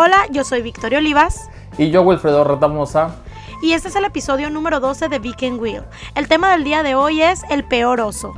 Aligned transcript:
Hola, 0.00 0.28
yo 0.30 0.44
soy 0.44 0.62
Victoria 0.62 0.98
Olivas. 0.98 1.50
Y 1.76 1.90
yo, 1.90 2.02
Wilfredo 2.02 2.44
Retamosa. 2.44 3.16
Y 3.60 3.72
este 3.72 3.88
es 3.88 3.96
el 3.96 4.04
episodio 4.04 4.48
número 4.48 4.78
12 4.78 5.08
de 5.08 5.18
Weekend 5.18 5.60
Wheel. 5.60 5.82
El 6.14 6.28
tema 6.28 6.52
del 6.52 6.62
día 6.62 6.84
de 6.84 6.94
hoy 6.94 7.20
es 7.20 7.42
el 7.50 7.64
peor 7.64 8.00
oso. 8.00 8.32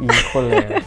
Híjole. 0.00 0.82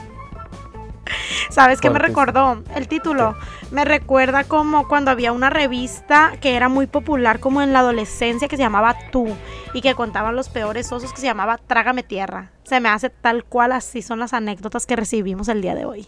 ¿Sabes 1.50 1.80
qué 1.80 1.90
me 1.92 1.98
recordó? 1.98 2.62
El 2.76 2.90
título. 2.90 3.38
Me 3.72 3.86
recuerda 3.86 4.44
como 4.44 4.86
cuando 4.90 5.12
había 5.12 5.32
una 5.32 5.50
revista 5.50 6.34
que 6.42 6.58
era 6.58 6.68
muy 6.68 6.86
popular 6.86 7.40
como 7.40 7.62
en 7.62 7.72
la 7.72 7.80
adolescencia 7.80 8.50
que 8.50 8.58
se 8.58 8.64
llamaba 8.64 8.98
Tú 9.14 9.30
y 9.74 9.80
que 9.80 9.96
contaban 9.96 10.36
los 10.36 10.50
peores 10.50 10.92
osos 10.92 11.14
que 11.14 11.22
se 11.22 11.28
llamaba 11.28 11.58
Trágame 11.58 12.04
Tierra. 12.04 12.52
Se 12.64 12.82
me 12.82 12.90
hace 12.90 13.10
tal 13.10 13.46
cual 13.46 13.72
así 13.72 14.02
son 14.02 14.20
las 14.20 14.34
anécdotas 14.34 14.86
que 14.86 14.98
recibimos 14.98 15.48
el 15.48 15.62
día 15.62 15.74
de 15.74 15.86
hoy. 15.86 16.06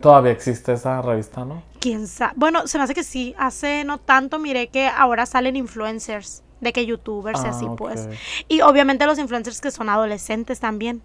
Todavía 0.00 0.32
existe 0.32 0.72
esa 0.72 1.00
revista, 1.02 1.44
¿no? 1.44 1.62
¿Quién 1.78 2.06
sabe? 2.06 2.34
Bueno, 2.36 2.66
se 2.66 2.78
me 2.78 2.84
hace 2.84 2.94
que 2.94 3.04
sí. 3.04 3.34
Hace 3.38 3.84
no 3.84 3.98
tanto 3.98 4.38
miré 4.38 4.68
que 4.70 4.86
ahora 4.88 5.26
salen 5.26 5.56
influencers, 5.56 6.42
de 6.60 6.72
que 6.72 6.86
youtubers 6.86 7.44
y 7.44 7.46
Ah, 7.46 7.50
así 7.50 7.68
ok. 7.68 7.76
pues. 7.76 8.08
Y 8.48 8.60
obviamente 8.60 9.06
los 9.06 9.18
influencers 9.18 9.60
que 9.60 9.70
son 9.70 9.88
adolescentes 9.88 10.60
también. 10.60 11.02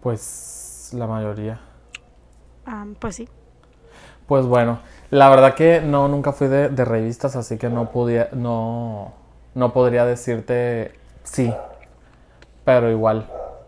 Pues 0.00 0.90
la 0.92 1.06
mayoría. 1.06 1.60
Pues 2.98 3.16
sí. 3.16 3.28
Pues 4.26 4.46
bueno, 4.46 4.80
la 5.10 5.28
verdad 5.28 5.54
que 5.54 5.80
no, 5.82 6.08
nunca 6.08 6.32
fui 6.32 6.48
de, 6.48 6.68
de 6.70 6.84
revistas, 6.84 7.36
así 7.36 7.58
que 7.58 7.68
no 7.68 7.90
podía, 7.90 8.30
no, 8.32 9.12
no 9.54 9.72
podría 9.72 10.06
decirte 10.06 10.94
sí, 11.24 11.52
pero 12.64 12.90
igual. 12.90 13.26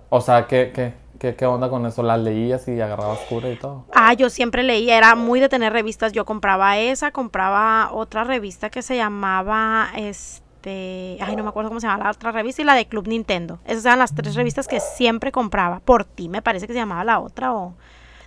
O 0.09 0.21
sea, 0.21 0.47
¿qué, 0.47 0.73
qué, 0.75 0.95
qué, 1.31 1.37
qué 1.37 1.47
onda 1.47 1.69
con 1.69 1.85
eso? 1.87 2.03
¿Las 2.03 2.21
leías 2.21 2.67
y 2.69 2.81
agarrabas 2.81 3.19
cura 3.29 3.51
y 3.51 3.57
todo? 3.57 3.85
Ah, 3.95 4.13
yo 4.15 4.31
siempre 4.31 4.63
leía, 4.63 4.97
era 4.97 5.15
muy 5.15 5.41
de 5.41 5.49
tener 5.49 5.73
revistas. 5.73 6.13
Yo 6.13 6.25
compraba 6.25 6.79
esa, 6.79 7.11
compraba 7.11 7.91
otra 7.93 8.25
revista 8.25 8.71
que 8.71 8.83
se 8.83 8.97
llamaba 8.97 9.89
este. 9.97 11.19
Ay, 11.21 11.37
no 11.37 11.43
me 11.45 11.49
acuerdo 11.49 11.71
cómo 11.71 11.81
se 11.81 11.87
llama 11.87 12.05
la 12.05 12.11
otra 12.11 12.33
revista 12.33 12.63
y 12.63 12.65
la 12.65 12.75
de 12.75 12.87
Club 12.87 13.07
Nintendo. 13.09 13.59
Esas 13.65 13.85
eran 13.87 13.99
las 14.01 14.15
tres 14.15 14.35
revistas 14.35 14.67
que 14.69 14.81
siempre 14.81 15.31
compraba. 15.33 15.81
Por 15.81 16.05
ti, 16.05 16.29
me 16.29 16.43
parece 16.43 16.67
que 16.67 16.73
se 16.73 16.79
llamaba 16.79 17.05
la 17.05 17.21
otra 17.21 17.55
o. 17.55 17.75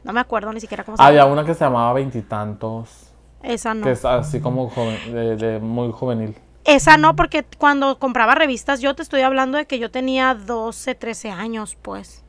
No 0.03 0.13
me 0.13 0.21
acuerdo 0.21 0.53
ni 0.53 0.61
siquiera 0.61 0.83
cómo 0.85 0.95
se 0.97 1.03
Había 1.03 1.21
llama. 1.23 1.33
una 1.33 1.45
que 1.45 1.53
se 1.53 1.65
llamaba 1.65 1.91
Veintitantos, 1.93 3.11
Esa 3.43 3.73
no. 3.73 3.83
que 3.83 3.91
es 3.91 4.05
así 4.05 4.39
como 4.39 4.69
joven- 4.69 5.13
de, 5.13 5.35
de 5.35 5.59
muy 5.59 5.91
juvenil. 5.91 6.35
Esa 6.63 6.97
no, 6.97 7.15
porque 7.15 7.43
cuando 7.57 7.99
compraba 7.99 8.35
revistas, 8.35 8.79
yo 8.79 8.95
te 8.95 9.01
estoy 9.01 9.21
hablando 9.21 9.57
de 9.57 9.65
que 9.65 9.79
yo 9.79 9.89
tenía 9.91 10.35
12, 10.35 10.95
13 10.95 11.31
años, 11.31 11.77
pues. 11.81 12.23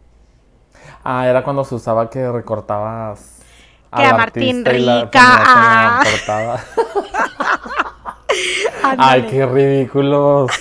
Ah, 1.05 1.27
era 1.27 1.43
cuando 1.43 1.65
se 1.65 1.75
usaba 1.75 2.11
que 2.11 2.31
recortabas 2.31 3.39
Que 3.97 4.05
a 4.05 4.17
Martín 4.17 4.65
Rica, 4.65 5.11
ah. 5.15 6.03
Ay, 8.99 9.27
qué 9.31 9.47
ridículos. 9.47 10.51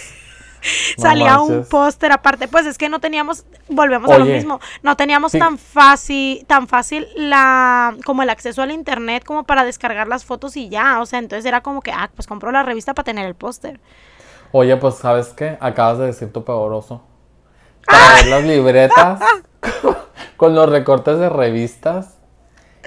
No 0.98 1.04
Salía 1.04 1.40
un 1.40 1.66
póster 1.66 2.12
aparte, 2.12 2.50
pues 2.50 2.66
es 2.66 2.78
que 2.78 2.90
no 2.90 3.00
teníamos, 3.00 3.46
volvemos 3.70 4.12
a 4.12 4.18
lo 4.18 4.26
mismo, 4.26 4.60
no 4.84 4.98
teníamos 4.98 5.32
sí. 5.32 5.40
tan 5.40 5.58
fácil, 5.58 6.46
tan 6.48 6.68
fácil 6.68 7.08
la, 7.16 7.96
como 8.06 8.24
el 8.24 8.30
acceso 8.30 8.62
al 8.62 8.72
internet 8.72 9.24
como 9.24 9.46
para 9.46 9.64
descargar 9.64 10.10
las 10.10 10.26
fotos 10.26 10.58
y 10.58 10.68
ya, 10.68 11.00
o 11.00 11.06
sea, 11.06 11.20
entonces 11.20 11.46
era 11.46 11.62
como 11.62 11.82
que, 11.82 11.92
ah, 11.92 12.10
pues 12.14 12.28
compro 12.28 12.52
la 12.52 12.64
revista 12.64 12.94
para 12.94 13.06
tener 13.06 13.26
el 13.26 13.36
póster. 13.36 13.80
Oye, 14.52 14.76
pues 14.76 14.96
¿sabes 14.96 15.30
qué? 15.30 15.58
Acabas 15.62 16.00
de 16.00 16.08
decir 16.08 16.34
tu 16.34 16.44
peor 16.44 16.74
oso. 16.74 17.04
Traer 17.86 18.28
las 18.28 18.44
libretas 18.44 19.22
con 20.38 20.56
los 20.56 20.70
recortes 20.70 21.20
de 21.20 21.30
revistas 21.30 22.18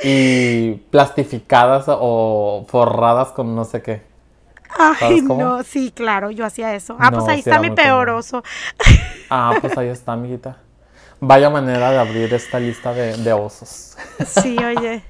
y 0.02 0.72
plastificadas 0.90 1.84
o 1.88 2.64
forradas 2.68 3.28
con 3.32 3.54
no 3.54 3.64
sé 3.64 3.82
qué. 3.82 4.02
Ay, 4.78 5.20
no, 5.20 5.62
sí, 5.62 5.92
claro, 5.94 6.30
yo 6.30 6.46
hacía 6.46 6.74
eso. 6.74 6.96
Ah, 6.98 7.10
pues 7.10 7.28
ahí 7.28 7.42
sí 7.42 7.50
está 7.50 7.60
mi 7.60 7.70
peor 7.70 8.06
común. 8.06 8.20
oso. 8.20 8.42
Ah, 9.28 9.58
pues 9.60 9.76
ahí 9.76 9.88
está, 9.88 10.12
amiguita. 10.12 10.56
Vaya 11.20 11.50
manera 11.50 11.91
de 11.91 11.98
abrir 11.98 12.32
esta 12.34 12.58
lista 12.58 12.92
de, 12.92 13.16
de 13.16 13.32
osos. 13.32 13.97
Sí, 14.26 14.56
oye. 14.58 15.02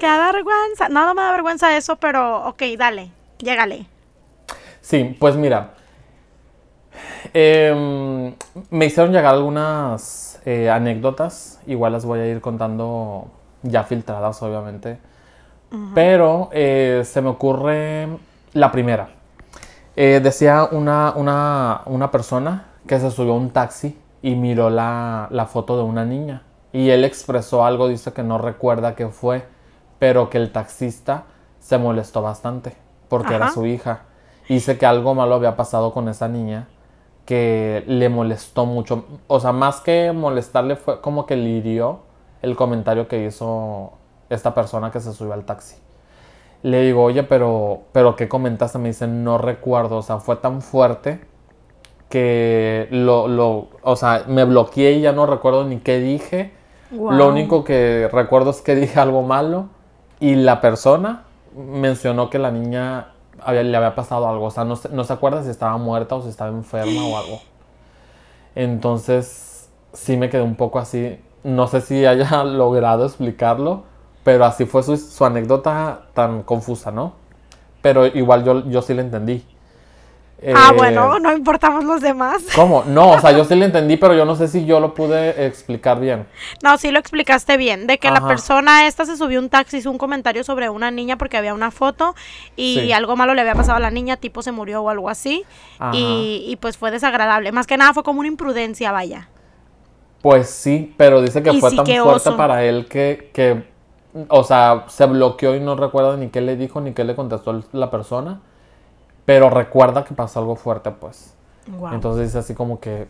Da 0.00 0.32
vergüenza. 0.32 0.88
No 0.88 1.14
me 1.14 1.22
da 1.22 1.32
vergüenza 1.32 1.76
eso, 1.76 1.96
pero 1.96 2.46
ok, 2.48 2.62
dale, 2.78 3.10
llégale. 3.38 3.86
Sí, 4.80 5.16
pues 5.18 5.36
mira. 5.36 5.74
em, 7.32 8.15
me 8.70 8.86
hicieron 8.86 9.12
llegar 9.12 9.34
algunas 9.34 10.40
eh, 10.44 10.70
anécdotas. 10.70 11.60
Igual 11.66 11.92
las 11.92 12.04
voy 12.04 12.20
a 12.20 12.26
ir 12.26 12.40
contando 12.40 13.28
ya 13.62 13.84
filtradas, 13.84 14.42
obviamente. 14.42 14.98
Pero 15.94 16.48
eh, 16.52 17.02
se 17.04 17.20
me 17.20 17.28
ocurre 17.28 18.08
la 18.52 18.70
primera. 18.70 19.08
Eh, 19.96 20.20
decía 20.22 20.68
una, 20.70 21.12
una, 21.16 21.82
una 21.86 22.10
persona 22.10 22.66
que 22.86 23.00
se 23.00 23.10
subió 23.10 23.32
a 23.32 23.36
un 23.36 23.50
taxi 23.50 23.98
y 24.22 24.36
miró 24.36 24.70
la, 24.70 25.26
la 25.30 25.46
foto 25.46 25.76
de 25.76 25.82
una 25.82 26.04
niña. 26.04 26.42
Y 26.72 26.90
él 26.90 27.04
expresó 27.04 27.64
algo, 27.64 27.88
dice 27.88 28.12
que 28.12 28.22
no 28.22 28.38
recuerda 28.38 28.94
qué 28.94 29.08
fue, 29.08 29.44
pero 29.98 30.30
que 30.30 30.38
el 30.38 30.52
taxista 30.52 31.24
se 31.58 31.78
molestó 31.78 32.22
bastante 32.22 32.76
porque 33.08 33.34
era 33.34 33.50
su 33.50 33.66
hija. 33.66 34.02
Y 34.48 34.54
dice 34.54 34.78
que 34.78 34.86
algo 34.86 35.14
malo 35.14 35.34
había 35.34 35.56
pasado 35.56 35.92
con 35.92 36.08
esa 36.08 36.28
niña 36.28 36.68
que 37.26 37.84
le 37.86 38.08
molestó 38.08 38.66
mucho. 38.66 39.04
O 39.26 39.40
sea, 39.40 39.52
más 39.52 39.80
que 39.82 40.12
molestarle 40.12 40.76
fue 40.76 41.00
como 41.02 41.26
que 41.26 41.36
le 41.36 41.50
hirió 41.50 42.00
el 42.42 42.56
comentario 42.56 43.08
que 43.08 43.26
hizo 43.26 43.92
esta 44.30 44.54
persona 44.54 44.90
que 44.90 45.00
se 45.00 45.12
subió 45.12 45.34
al 45.34 45.44
taxi. 45.44 45.76
Le 46.62 46.82
digo, 46.82 47.04
oye, 47.04 47.22
pero, 47.24 47.82
pero 47.92 48.16
¿qué 48.16 48.28
comentaste? 48.28 48.78
Me 48.78 48.88
dice, 48.88 49.06
no 49.08 49.38
recuerdo, 49.38 49.98
o 49.98 50.02
sea, 50.02 50.18
fue 50.18 50.36
tan 50.36 50.62
fuerte 50.62 51.20
que 52.08 52.88
lo, 52.90 53.28
lo, 53.28 53.68
o 53.82 53.96
sea, 53.96 54.24
me 54.28 54.44
bloqueé 54.44 54.92
y 54.92 55.00
ya 55.02 55.12
no 55.12 55.26
recuerdo 55.26 55.64
ni 55.64 55.78
qué 55.78 55.98
dije. 56.00 56.52
Lo 57.08 57.28
Guau. 57.28 57.28
único 57.28 57.64
que 57.64 58.08
recuerdo 58.12 58.50
es 58.50 58.62
que 58.62 58.74
dije 58.76 59.00
algo 59.00 59.22
malo 59.22 59.68
y 60.20 60.36
la 60.36 60.60
persona 60.60 61.24
mencionó 61.54 62.30
que 62.30 62.38
la 62.38 62.50
niña 62.52 63.14
le 63.48 63.76
había 63.76 63.94
pasado 63.94 64.28
algo, 64.28 64.46
o 64.46 64.50
sea, 64.50 64.64
no, 64.64 64.78
no 64.92 65.04
se 65.04 65.12
acuerda 65.12 65.42
si 65.42 65.50
estaba 65.50 65.76
muerta 65.78 66.16
o 66.16 66.22
si 66.22 66.28
estaba 66.28 66.50
enferma 66.50 67.04
o 67.06 67.16
algo. 67.16 67.40
Entonces, 68.54 69.68
sí 69.92 70.16
me 70.16 70.30
quedé 70.30 70.42
un 70.42 70.56
poco 70.56 70.78
así, 70.78 71.18
no 71.44 71.66
sé 71.68 71.80
si 71.80 72.04
haya 72.06 72.44
logrado 72.44 73.06
explicarlo, 73.06 73.84
pero 74.24 74.44
así 74.44 74.66
fue 74.66 74.82
su, 74.82 74.96
su 74.96 75.24
anécdota 75.24 76.06
tan 76.14 76.42
confusa, 76.42 76.90
¿no? 76.90 77.12
Pero 77.82 78.06
igual 78.06 78.44
yo, 78.44 78.68
yo 78.68 78.82
sí 78.82 78.94
la 78.94 79.02
entendí. 79.02 79.44
Ah, 80.52 80.72
Eh, 80.72 80.76
bueno, 80.76 81.18
no 81.18 81.32
importamos 81.32 81.84
los 81.84 82.00
demás. 82.00 82.42
¿Cómo? 82.52 82.84
No, 82.84 83.12
o 83.12 83.18
sea, 83.20 83.32
yo 83.32 83.44
sí 83.44 83.54
la 83.56 83.66
entendí, 83.66 83.96
pero 83.96 84.14
yo 84.14 84.24
no 84.24 84.34
sé 84.36 84.48
si 84.48 84.64
yo 84.66 84.80
lo 84.80 84.94
pude 84.94 85.46
explicar 85.46 86.00
bien. 86.00 86.26
No, 86.62 86.78
sí 86.78 86.90
lo 86.90 86.98
explicaste 86.98 87.56
bien, 87.56 87.86
de 87.86 87.98
que 87.98 88.10
la 88.10 88.20
persona 88.26 88.86
esta 88.86 89.04
se 89.04 89.16
subió 89.16 89.38
un 89.40 89.48
taxi, 89.50 89.78
hizo 89.78 89.90
un 89.90 89.98
comentario 89.98 90.44
sobre 90.44 90.68
una 90.70 90.90
niña 90.90 91.16
porque 91.18 91.36
había 91.36 91.54
una 91.54 91.70
foto 91.70 92.14
y 92.56 92.90
Sí. 92.90 92.92
algo 92.92 93.16
malo 93.16 93.34
le 93.34 93.40
había 93.42 93.54
pasado 93.56 93.76
a 93.76 93.80
la 93.80 93.90
niña, 93.90 94.16
tipo 94.16 94.42
se 94.42 94.52
murió 94.52 94.82
o 94.82 94.90
algo 94.90 95.08
así, 95.10 95.46
y, 95.90 96.44
y 96.48 96.56
pues 96.56 96.76
fue 96.78 96.90
desagradable. 96.90 97.52
Más 97.52 97.66
que 97.66 97.76
nada 97.76 97.92
fue 97.94 98.02
como 98.02 98.20
una 98.20 98.28
imprudencia, 98.28 98.92
vaya. 98.92 99.30
Pues 100.22 100.50
sí, 100.50 100.94
pero 100.96 101.22
dice 101.22 101.42
que 101.42 101.52
Y 101.52 101.60
fue 101.60 101.70
sí, 101.70 101.76
tan 101.76 101.94
fuerte 101.94 102.32
para 102.32 102.64
él 102.64 102.88
que, 102.88 103.30
que, 103.32 103.64
o 104.28 104.42
sea, 104.44 104.84
se 104.88 105.06
bloqueó 105.06 105.54
y 105.54 105.60
no 105.60 105.76
recuerda 105.76 106.16
ni 106.16 106.30
qué 106.30 106.40
le 106.40 106.56
dijo 106.56 106.80
ni 106.80 106.92
qué 106.94 107.04
le 107.04 107.14
contestó 107.14 107.62
la 107.72 107.90
persona, 107.90 108.40
pero 109.26 109.50
recuerda 109.50 110.04
que 110.04 110.14
pasó 110.14 110.38
algo 110.40 110.56
fuerte, 110.56 110.90
pues. 110.90 111.34
Guau. 111.66 111.92
Entonces 111.94 112.28
dice 112.28 112.38
así 112.38 112.54
como 112.54 112.80
que, 112.80 113.06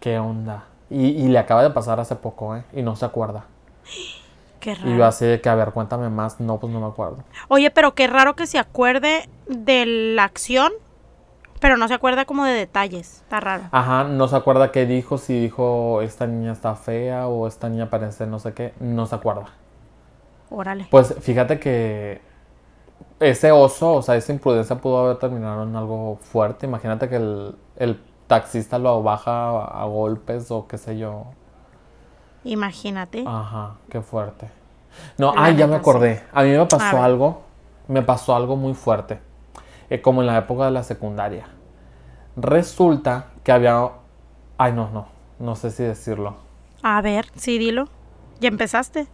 ¿qué 0.00 0.18
onda? 0.18 0.64
Y, 0.90 1.06
y 1.10 1.28
le 1.28 1.38
acaba 1.38 1.62
de 1.62 1.70
pasar 1.70 2.00
hace 2.00 2.16
poco, 2.16 2.56
¿eh? 2.56 2.64
Y 2.72 2.82
no 2.82 2.96
se 2.96 3.04
acuerda. 3.04 3.44
qué 4.60 4.72
Y 4.72 4.74
raro. 4.74 4.96
yo 4.96 5.04
así 5.06 5.24
de 5.24 5.40
que, 5.40 5.48
a 5.48 5.54
ver, 5.54 5.70
cuéntame 5.70 6.08
más. 6.08 6.40
No, 6.40 6.58
pues 6.58 6.72
no 6.72 6.80
me 6.80 6.86
acuerdo. 6.86 7.18
Oye, 7.48 7.70
pero 7.70 7.94
qué 7.94 8.06
raro 8.08 8.34
que 8.34 8.46
se 8.46 8.58
acuerde 8.58 9.28
de 9.46 9.86
la 9.86 10.24
acción, 10.24 10.72
pero 11.60 11.76
no 11.76 11.88
se 11.88 11.94
acuerda 11.94 12.24
como 12.24 12.44
de 12.44 12.52
detalles. 12.52 13.20
Está 13.22 13.40
raro. 13.40 13.64
Ajá, 13.70 14.04
no 14.04 14.28
se 14.28 14.36
acuerda 14.36 14.72
qué 14.72 14.86
dijo, 14.86 15.18
si 15.18 15.38
dijo 15.40 16.00
esta 16.02 16.26
niña 16.26 16.52
está 16.52 16.74
fea 16.74 17.28
o 17.28 17.46
esta 17.46 17.68
niña 17.68 17.90
parece 17.90 18.26
no 18.26 18.38
sé 18.38 18.54
qué, 18.54 18.72
no 18.80 19.06
se 19.06 19.14
acuerda. 19.14 19.46
Órale. 20.50 20.86
Pues 20.90 21.14
fíjate 21.20 21.60
que 21.60 22.20
ese 23.20 23.52
oso, 23.52 23.94
o 23.96 24.02
sea, 24.02 24.16
esa 24.16 24.32
imprudencia 24.32 24.76
pudo 24.80 24.98
haber 25.00 25.18
terminado 25.18 25.62
en 25.64 25.76
algo 25.76 26.16
fuerte. 26.22 26.66
Imagínate 26.66 27.08
que 27.08 27.16
el, 27.16 27.56
el 27.76 28.00
taxista 28.26 28.78
lo 28.78 29.02
baja 29.02 29.50
a, 29.50 29.82
a 29.82 29.84
golpes 29.86 30.50
o 30.50 30.66
qué 30.68 30.78
sé 30.78 30.98
yo. 30.98 31.26
Imagínate. 32.44 33.24
Ajá, 33.26 33.76
qué 33.90 34.00
fuerte. 34.02 34.50
No, 35.18 35.34
ay, 35.36 35.56
ya 35.56 35.66
me 35.66 35.76
acordé. 35.76 36.24
A 36.32 36.42
mí 36.42 36.50
me 36.50 36.66
pasó 36.66 37.02
algo, 37.02 37.42
me 37.88 38.02
pasó 38.02 38.34
algo 38.34 38.56
muy 38.56 38.74
fuerte. 38.74 39.20
eh, 39.90 40.00
como 40.00 40.22
en 40.22 40.28
la 40.28 40.38
época 40.38 40.64
de 40.66 40.70
la 40.70 40.82
secundaria. 40.84 41.48
Resulta 42.36 43.26
que 43.44 43.52
había... 43.52 43.90
Ay, 44.58 44.72
no, 44.72 44.90
no, 44.90 45.08
no 45.38 45.56
sé 45.56 45.70
si 45.70 45.82
decirlo. 45.82 46.36
A 46.82 47.00
ver, 47.02 47.26
sí, 47.36 47.58
dilo. 47.58 47.88
¿Ya 48.40 48.48
empezaste? 48.48 49.08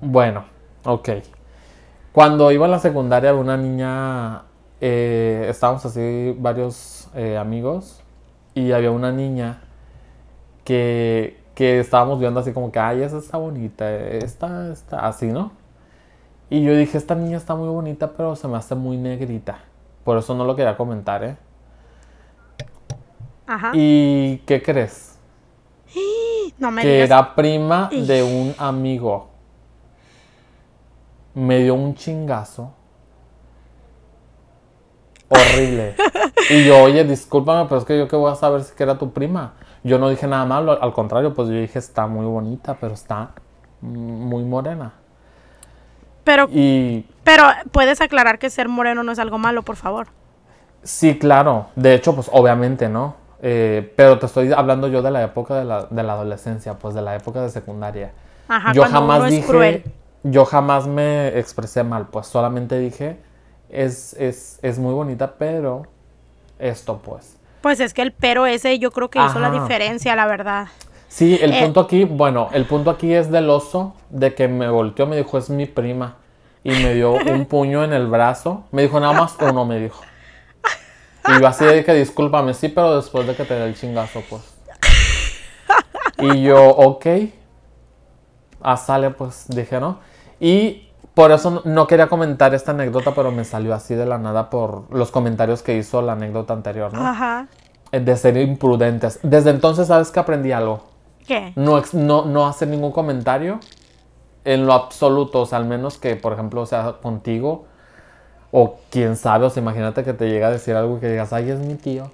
Bueno, 0.00 0.44
ok. 0.84 1.08
Cuando 2.14 2.52
iba 2.52 2.66
a 2.66 2.68
la 2.68 2.78
secundaria, 2.78 3.34
una 3.34 3.56
niña, 3.56 4.44
eh, 4.80 5.48
estábamos 5.50 5.84
así 5.84 6.32
varios 6.38 7.08
eh, 7.16 7.36
amigos 7.36 8.04
y 8.54 8.70
había 8.70 8.92
una 8.92 9.10
niña 9.10 9.64
que, 10.62 11.42
que 11.56 11.80
estábamos 11.80 12.20
viendo 12.20 12.38
así 12.38 12.52
como 12.52 12.70
que, 12.70 12.78
ay, 12.78 13.02
esa 13.02 13.18
está 13.18 13.36
bonita, 13.36 13.92
esta 13.92 14.70
está 14.70 15.08
así, 15.08 15.26
¿no? 15.26 15.50
Y 16.48 16.62
yo 16.62 16.76
dije, 16.76 16.98
esta 16.98 17.16
niña 17.16 17.36
está 17.36 17.56
muy 17.56 17.68
bonita, 17.68 18.12
pero 18.12 18.36
se 18.36 18.46
me 18.46 18.56
hace 18.58 18.76
muy 18.76 18.96
negrita. 18.96 19.58
Por 20.04 20.16
eso 20.16 20.36
no 20.36 20.44
lo 20.44 20.54
quería 20.54 20.76
comentar, 20.76 21.24
¿eh? 21.24 21.36
Ajá. 23.48 23.72
¿Y 23.74 24.36
qué 24.46 24.62
crees? 24.62 25.18
No 26.56 26.70
me 26.70 26.82
que 26.82 26.88
digas. 26.88 27.06
era 27.10 27.34
prima 27.34 27.90
de 27.90 28.22
un 28.22 28.54
amigo. 28.56 29.33
Me 31.34 31.58
dio 31.58 31.74
un 31.74 31.94
chingazo. 31.94 32.72
Horrible. 35.28 35.96
y 36.50 36.64
yo, 36.64 36.82
oye, 36.82 37.04
discúlpame, 37.04 37.64
pero 37.68 37.78
es 37.80 37.84
que 37.84 37.98
yo 37.98 38.08
qué 38.08 38.16
voy 38.16 38.30
a 38.30 38.36
saber 38.36 38.62
si 38.62 38.74
que 38.74 38.82
era 38.82 38.98
tu 38.98 39.12
prima. 39.12 39.54
Yo 39.82 39.98
no 39.98 40.08
dije 40.08 40.26
nada 40.26 40.44
malo, 40.46 40.80
al 40.80 40.92
contrario, 40.92 41.34
pues 41.34 41.48
yo 41.48 41.54
dije, 41.54 41.78
está 41.78 42.06
muy 42.06 42.24
bonita, 42.24 42.76
pero 42.80 42.94
está 42.94 43.30
muy 43.80 44.44
morena. 44.44 44.92
Pero, 46.24 46.48
Y 46.50 47.04
pero 47.22 47.44
puedes 47.70 48.00
aclarar 48.00 48.38
que 48.38 48.48
ser 48.48 48.68
moreno 48.68 49.02
no 49.02 49.12
es 49.12 49.18
algo 49.18 49.38
malo, 49.38 49.62
por 49.62 49.76
favor. 49.76 50.06
sí, 50.82 51.18
claro, 51.18 51.66
de 51.76 51.94
hecho, 51.94 52.14
pues 52.14 52.30
obviamente, 52.32 52.88
¿no? 52.88 53.16
Eh, 53.42 53.92
pero 53.96 54.18
te 54.18 54.24
estoy 54.26 54.52
hablando 54.52 54.88
yo 54.88 55.02
de 55.02 55.10
la 55.10 55.22
época 55.22 55.54
de 55.54 55.64
la, 55.66 55.84
de 55.84 56.02
la 56.02 56.14
adolescencia, 56.14 56.78
pues 56.78 56.94
de 56.94 57.02
la 57.02 57.14
época 57.14 57.42
de 57.42 57.50
secundaria. 57.50 58.12
Ajá, 58.48 58.72
yo 58.72 58.84
jamás 58.84 59.18
uno 59.18 59.26
es 59.26 59.32
dije, 59.32 59.46
cruel. 59.46 59.84
Yo 60.24 60.44
jamás 60.44 60.86
me 60.86 61.38
expresé 61.38 61.84
mal, 61.84 62.08
pues 62.08 62.26
solamente 62.26 62.78
dije, 62.78 63.18
es, 63.68 64.14
es, 64.14 64.58
es 64.62 64.78
muy 64.78 64.92
bonita, 64.94 65.34
pero 65.38 65.82
esto 66.58 66.98
pues. 66.98 67.36
Pues 67.60 67.80
es 67.80 67.94
que 67.94 68.02
el 68.02 68.12
pero 68.12 68.46
ese 68.46 68.78
yo 68.78 68.90
creo 68.90 69.08
que 69.10 69.18
hizo 69.24 69.38
la 69.38 69.50
diferencia, 69.50 70.16
la 70.16 70.26
verdad. 70.26 70.66
Sí, 71.08 71.38
el 71.40 71.52
Eh. 71.52 71.62
punto 71.62 71.80
aquí, 71.80 72.04
bueno, 72.04 72.48
el 72.52 72.66
punto 72.66 72.90
aquí 72.90 73.14
es 73.14 73.30
del 73.30 73.48
oso, 73.48 73.94
de 74.10 74.34
que 74.34 74.48
me 74.48 74.68
volteó, 74.68 75.06
me 75.06 75.16
dijo, 75.16 75.38
es 75.38 75.48
mi 75.48 75.66
prima, 75.66 76.16
y 76.64 76.70
me 76.70 76.94
dio 76.94 77.12
un 77.26 77.46
puño 77.46 77.84
en 77.84 77.92
el 77.92 78.06
brazo, 78.08 78.64
me 78.72 78.82
dijo, 78.82 78.98
nada 78.98 79.12
más 79.12 79.36
uno, 79.40 79.64
me 79.64 79.78
dijo. 79.78 80.02
Y 81.26 81.40
yo 81.40 81.46
así 81.46 81.64
de 81.64 81.84
que 81.84 81.94
discúlpame, 81.94 82.52
sí, 82.52 82.68
pero 82.68 82.96
después 82.96 83.26
de 83.26 83.34
que 83.34 83.44
te 83.44 83.54
dé 83.54 83.64
el 83.66 83.74
chingazo, 83.74 84.22
pues. 84.28 84.42
Y 86.18 86.42
yo, 86.42 86.68
ok. 86.68 87.06
Ah, 88.60 88.76
sale, 88.76 89.10
pues 89.10 89.46
dije, 89.48 89.80
¿no? 89.80 89.98
Y 90.44 90.90
por 91.14 91.32
eso 91.32 91.62
no- 91.64 91.86
quería 91.86 92.08
comentar 92.08 92.54
esta 92.54 92.72
anécdota, 92.72 93.14
pero 93.14 93.30
me 93.30 93.44
salió 93.44 93.72
así 93.74 93.94
de 93.94 94.04
la 94.04 94.18
nada 94.18 94.50
por 94.50 94.94
los 94.94 95.10
comentarios 95.10 95.62
que 95.62 95.74
hizo 95.74 96.02
la 96.02 96.12
anécdota 96.12 96.52
anterior, 96.52 96.92
¿no? 96.92 97.06
Ajá. 97.06 97.46
Eh, 97.92 98.00
De 98.00 98.14
ser 98.14 98.36
imprudentes. 98.36 99.20
Desde 99.22 99.48
entonces, 99.48 99.88
¿sabes 99.88 100.10
que 100.10 100.20
aprendí 100.20 100.52
algo? 100.52 100.82
¿Qué? 101.26 101.54
No, 101.56 101.82
no, 101.94 102.26
no 102.26 102.46
hacer 102.46 102.68
ningún 102.68 102.92
comentario 102.92 103.58
en 104.44 104.66
lo 104.66 104.74
absoluto, 104.74 105.40
o 105.40 105.46
sea, 105.46 105.56
al 105.56 105.64
menos 105.64 105.96
que, 105.96 106.14
por 106.14 106.34
ejemplo, 106.34 106.66
sea 106.66 106.96
contigo, 107.00 107.64
o 108.50 108.80
quién 108.90 109.16
sabe, 109.16 109.46
o 109.46 109.50
sea, 109.50 109.62
imagínate 109.62 110.04
que 110.04 110.12
te 110.12 110.28
llega 110.28 110.48
a 110.48 110.50
decir 110.50 110.76
algo 110.76 110.98
y 110.98 111.00
que 111.00 111.08
digas, 111.08 111.32
ay, 111.32 111.48
es 111.48 111.58
mi 111.58 111.76
tío, 111.76 112.10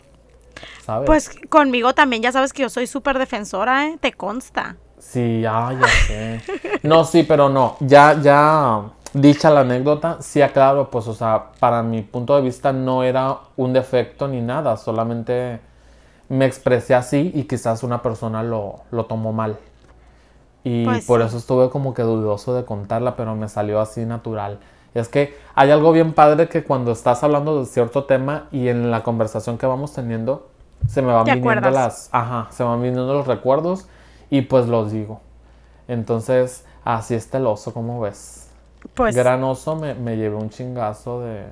¿sabes? 0.84 1.06
Pues 1.06 1.30
conmigo 1.48 1.94
también, 1.94 2.22
ya 2.22 2.30
sabes 2.30 2.52
que 2.52 2.62
yo 2.62 2.68
soy 2.68 2.86
súper 2.86 3.18
defensora, 3.18 3.88
¿eh? 3.88 3.98
Te 4.00 4.12
consta. 4.12 4.76
Sí, 5.00 5.44
ah, 5.48 5.72
ya 5.78 5.88
sé. 6.06 6.42
No, 6.82 7.04
sí, 7.04 7.24
pero 7.24 7.48
no. 7.48 7.76
Ya, 7.80 8.20
ya 8.20 8.82
dicha 9.12 9.50
la 9.50 9.60
anécdota, 9.60 10.18
sí 10.20 10.42
aclaro, 10.42 10.90
pues, 10.90 11.08
o 11.08 11.14
sea, 11.14 11.46
para 11.58 11.82
mi 11.82 12.02
punto 12.02 12.36
de 12.36 12.42
vista 12.42 12.72
no 12.72 13.02
era 13.02 13.38
un 13.56 13.72
defecto 13.72 14.28
ni 14.28 14.40
nada, 14.40 14.76
solamente 14.76 15.60
me 16.28 16.46
expresé 16.46 16.94
así 16.94 17.32
y 17.34 17.44
quizás 17.44 17.82
una 17.82 18.02
persona 18.02 18.42
lo, 18.42 18.80
lo 18.90 19.06
tomó 19.06 19.32
mal. 19.32 19.58
Y 20.62 20.84
Pues 20.84 21.06
por 21.06 21.22
eso 21.22 21.38
estuve 21.38 21.70
como 21.70 21.94
que 21.94 22.02
dudoso 22.02 22.54
de 22.54 22.64
contarla, 22.64 23.16
pero 23.16 23.34
me 23.34 23.48
salió 23.48 23.80
así 23.80 24.04
natural. 24.04 24.60
Es 24.94 25.08
que 25.08 25.36
hay 25.54 25.70
algo 25.70 25.92
bien 25.92 26.12
padre 26.12 26.48
que 26.48 26.62
cuando 26.64 26.92
estás 26.92 27.24
hablando 27.24 27.58
de 27.60 27.66
cierto 27.66 28.04
tema 28.04 28.48
y 28.52 28.68
en 28.68 28.90
la 28.90 29.02
conversación 29.02 29.56
que 29.56 29.66
vamos 29.66 29.92
teniendo, 29.92 30.48
se 30.86 31.02
me 31.02 31.12
van 31.12 31.30
viniendo 31.30 31.40
acuerdas. 31.40 31.72
las, 31.72 32.08
ajá, 32.12 32.48
se 32.50 32.62
van 32.62 32.82
viniendo 32.82 33.12
los 33.12 33.26
recuerdos 33.26 33.86
y 34.30 34.42
pues 34.42 34.66
los 34.66 34.92
digo. 34.92 35.20
Entonces, 35.88 36.64
así 36.84 37.14
está 37.14 37.38
el 37.38 37.46
oso, 37.46 37.74
¿cómo 37.74 38.00
ves? 38.00 38.48
Pues, 38.94 39.14
Gran 39.14 39.42
oso 39.44 39.76
me, 39.76 39.94
me 39.94 40.16
llevé 40.16 40.36
un 40.36 40.50
chingazo 40.50 41.20
de, 41.20 41.44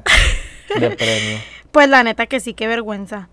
de 0.78 0.90
premio. 0.96 1.38
pues 1.72 1.88
la 1.88 2.02
neta 2.02 2.26
que 2.26 2.40
sí, 2.40 2.54
qué 2.54 2.66
vergüenza. 2.66 3.28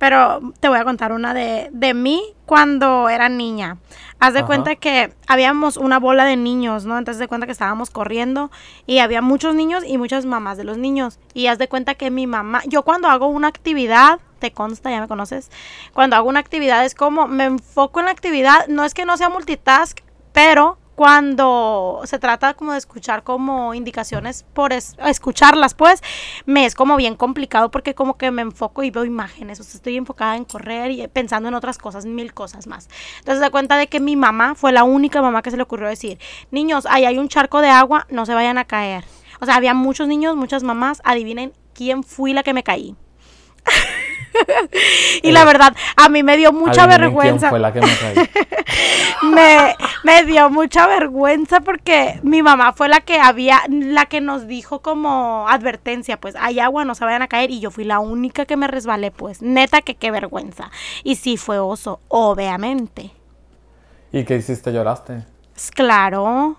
Pero 0.00 0.40
te 0.60 0.68
voy 0.68 0.78
a 0.78 0.84
contar 0.84 1.12
una 1.12 1.34
de, 1.34 1.68
de 1.72 1.92
mí 1.92 2.22
cuando 2.46 3.10
era 3.10 3.28
niña. 3.28 3.76
Haz 4.18 4.32
de 4.32 4.40
Ajá. 4.40 4.46
cuenta 4.46 4.74
que 4.76 5.12
habíamos 5.28 5.76
una 5.76 5.98
bola 5.98 6.24
de 6.24 6.36
niños, 6.36 6.86
¿no? 6.86 6.96
Entonces 6.96 7.18
de 7.18 7.28
cuenta 7.28 7.46
que 7.46 7.52
estábamos 7.52 7.90
corriendo 7.90 8.50
y 8.86 8.98
había 8.98 9.20
muchos 9.20 9.54
niños 9.54 9.84
y 9.86 9.98
muchas 9.98 10.24
mamás 10.24 10.56
de 10.56 10.64
los 10.64 10.78
niños. 10.78 11.18
Y 11.34 11.48
haz 11.48 11.58
de 11.58 11.68
cuenta 11.68 11.96
que 11.96 12.10
mi 12.10 12.26
mamá, 12.26 12.62
yo 12.66 12.82
cuando 12.82 13.08
hago 13.08 13.26
una 13.28 13.48
actividad, 13.48 14.20
te 14.38 14.52
consta, 14.52 14.90
ya 14.90 15.02
me 15.02 15.06
conoces, 15.06 15.50
cuando 15.92 16.16
hago 16.16 16.28
una 16.30 16.40
actividad 16.40 16.84
es 16.84 16.94
como 16.94 17.28
me 17.28 17.44
enfoco 17.44 18.00
en 18.00 18.06
la 18.06 18.12
actividad, 18.12 18.66
no 18.68 18.84
es 18.84 18.94
que 18.94 19.04
no 19.04 19.18
sea 19.18 19.28
multitask, 19.28 20.00
pero 20.32 20.78
cuando 20.94 22.02
se 22.04 22.18
trata 22.18 22.54
como 22.54 22.72
de 22.72 22.78
escuchar 22.78 23.22
como 23.22 23.74
indicaciones 23.74 24.44
por 24.52 24.72
es- 24.72 24.96
escucharlas 25.06 25.74
pues 25.74 26.02
me 26.46 26.66
es 26.66 26.74
como 26.74 26.96
bien 26.96 27.16
complicado 27.16 27.70
porque 27.70 27.94
como 27.94 28.16
que 28.18 28.30
me 28.30 28.42
enfoco 28.42 28.82
y 28.82 28.90
veo 28.90 29.04
imágenes 29.04 29.60
o 29.60 29.62
sea 29.62 29.76
estoy 29.76 29.96
enfocada 29.96 30.36
en 30.36 30.44
correr 30.44 30.90
y 30.90 31.06
pensando 31.08 31.48
en 31.48 31.54
otras 31.54 31.78
cosas 31.78 32.04
mil 32.06 32.34
cosas 32.34 32.66
más. 32.66 32.88
Entonces 33.20 33.40
da 33.40 33.50
cuenta 33.50 33.76
de 33.76 33.86
que 33.86 34.00
mi 34.00 34.16
mamá 34.16 34.54
fue 34.54 34.72
la 34.72 34.84
única 34.84 35.22
mamá 35.22 35.42
que 35.42 35.50
se 35.50 35.56
le 35.56 35.62
ocurrió 35.62 35.88
decir 35.88 36.18
niños 36.50 36.86
ahí 36.88 37.04
hay 37.04 37.18
un 37.18 37.28
charco 37.28 37.60
de 37.60 37.68
agua 37.68 38.06
no 38.10 38.26
se 38.26 38.34
vayan 38.34 38.58
a 38.58 38.64
caer 38.64 39.04
o 39.40 39.46
sea 39.46 39.56
había 39.56 39.74
muchos 39.74 40.06
niños 40.08 40.36
muchas 40.36 40.62
mamás 40.62 41.00
adivinen 41.04 41.52
quién 41.74 42.02
fui 42.02 42.32
la 42.34 42.42
que 42.42 42.52
me 42.52 42.62
caí 42.62 42.94
y 45.22 45.32
la 45.32 45.42
Eh, 45.42 45.44
verdad 45.44 45.74
a 45.96 46.08
mí 46.08 46.22
me 46.22 46.36
dio 46.36 46.52
mucha 46.52 46.86
vergüenza 46.86 47.48
¿Quién 47.48 47.50
fue 47.50 47.58
la 47.60 47.72
que 47.72 47.80
me 47.80 47.88
me, 49.22 49.76
me 50.04 50.24
dio 50.24 50.50
mucha 50.50 50.86
vergüenza 50.86 51.60
porque 51.60 52.20
mi 52.22 52.42
mamá 52.42 52.72
fue 52.72 52.88
la 52.88 53.00
que 53.00 53.18
había, 53.18 53.62
la 53.68 54.06
que 54.06 54.20
nos 54.20 54.46
dijo 54.46 54.80
como 54.82 55.46
advertencia, 55.48 56.20
pues 56.20 56.34
hay 56.38 56.60
agua, 56.60 56.84
no 56.84 56.94
se 56.94 57.04
vayan 57.04 57.22
a 57.22 57.28
caer 57.28 57.50
y 57.50 57.60
yo 57.60 57.70
fui 57.70 57.84
la 57.84 57.98
única 58.00 58.46
que 58.46 58.56
me 58.56 58.66
resbalé, 58.68 59.10
pues 59.10 59.42
neta 59.42 59.82
que 59.82 59.96
qué 59.96 60.10
vergüenza. 60.10 60.70
Y 61.04 61.16
sí 61.16 61.36
fue 61.36 61.58
oso, 61.58 62.00
obviamente. 62.08 63.12
¿Y 64.12 64.24
qué 64.24 64.36
hiciste? 64.36 64.72
¿Lloraste? 64.72 65.24
Claro, 65.74 66.56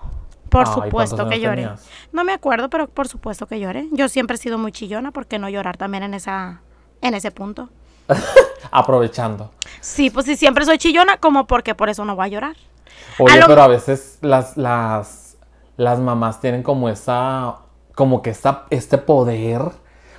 por 0.50 0.68
supuesto 0.68 1.26
¿cuántos 1.26 1.28
que 1.28 1.40
lloré. 1.40 1.74
tenías? 1.74 1.94
No 2.12 2.24
me 2.24 2.34
acuerdo, 2.34 2.70
pero 2.70 2.88
por 2.90 3.08
supuesto 3.08 3.48
que 3.48 3.60
lloré. 3.60 3.88
Yo 3.92 4.10
siempre 4.10 4.36
he 4.36 4.38
sido 4.38 4.58
muy 4.58 4.72
chillona, 4.72 5.12
¿por 5.12 5.28
qué 5.28 5.40
no 5.40 5.50
llorar 5.50 5.78
también 5.78 6.04
en 6.04 6.14
esa, 6.14 6.62
en 7.02 7.14
ese 7.14 7.32
punto? 7.32 7.70
Aprovechando. 8.72 9.52
Sí, 9.80 10.10
pues 10.10 10.26
sí, 10.26 10.36
siempre 10.36 10.66
soy 10.66 10.78
chillona, 10.78 11.18
como 11.18 11.48
porque 11.48 11.76
por 11.76 11.90
eso 11.90 12.06
no 12.06 12.16
voy 12.16 12.26
a 12.26 12.30
llorar. 12.30 12.56
Oye, 13.20 13.40
lo- 13.40 13.48
pero 13.48 13.62
a 13.64 13.68
veces 13.68 14.18
las, 14.22 14.58
las, 14.58 15.38
las 15.78 16.00
mamás 16.00 16.40
tienen 16.40 16.64
como 16.64 16.90
esa, 16.90 17.56
como 17.96 18.22
que 18.22 18.30
esa, 18.32 18.64
este 18.70 18.98
poder. 18.98 19.62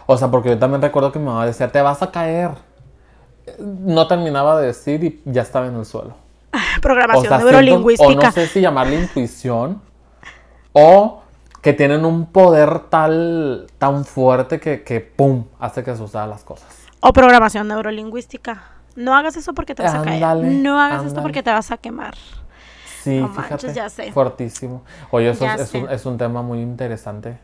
O 0.06 0.16
sea, 0.16 0.28
porque 0.30 0.50
yo 0.50 0.58
también 0.58 0.82
recuerdo 0.82 1.12
que 1.12 1.18
mi 1.18 1.26
mamá 1.26 1.46
decía, 1.46 1.70
te 1.70 1.80
vas 1.80 2.02
a 2.02 2.10
caer. 2.10 2.50
No 3.58 4.06
terminaba 4.06 4.60
de 4.60 4.66
decir 4.68 5.02
y 5.04 5.20
ya 5.24 5.42
estaba 5.42 5.66
en 5.66 5.76
el 5.76 5.84
suelo. 5.86 6.14
Programación 6.82 7.26
O 7.26 7.28
sea, 7.28 7.38
siento- 7.38 7.52
neurolingüística. 7.52 8.10
o 8.10 8.14
no 8.14 8.32
sé 8.32 8.46
si 8.46 8.60
llamarle 8.60 9.00
intuición 9.00 9.80
o 10.72 11.21
que 11.62 11.72
tienen 11.72 12.04
un 12.04 12.26
poder 12.26 12.80
tal, 12.90 13.68
tan 13.78 14.04
fuerte 14.04 14.60
que, 14.60 14.82
que 14.82 15.00
pum, 15.00 15.46
hace 15.58 15.82
que 15.82 15.96
sucedan 15.96 16.28
las 16.28 16.44
cosas. 16.44 16.68
O 17.00 17.12
programación 17.12 17.68
neurolingüística. 17.68 18.64
No 18.96 19.14
hagas 19.16 19.36
eso 19.36 19.54
porque 19.54 19.74
te 19.74 19.82
vas 19.82 19.94
a 19.94 20.02
caer. 20.02 20.36
No 20.36 20.78
hagas 20.78 21.06
esto 21.06 21.22
porque 21.22 21.42
te 21.42 21.50
vas 21.50 21.70
a 21.70 21.78
quemar. 21.78 22.14
Sí, 23.02 23.18
No 23.18 23.28
fíjate. 23.28 23.50
manches, 23.50 23.74
ya 23.74 23.88
sé. 23.88 24.12
Fuertísimo. 24.12 24.82
Oye, 25.10 25.30
eso 25.30 25.46
es, 25.46 25.72
un, 25.74 25.88
es 25.88 26.04
un 26.04 26.18
tema 26.18 26.42
muy 26.42 26.60
interesante. 26.60 27.38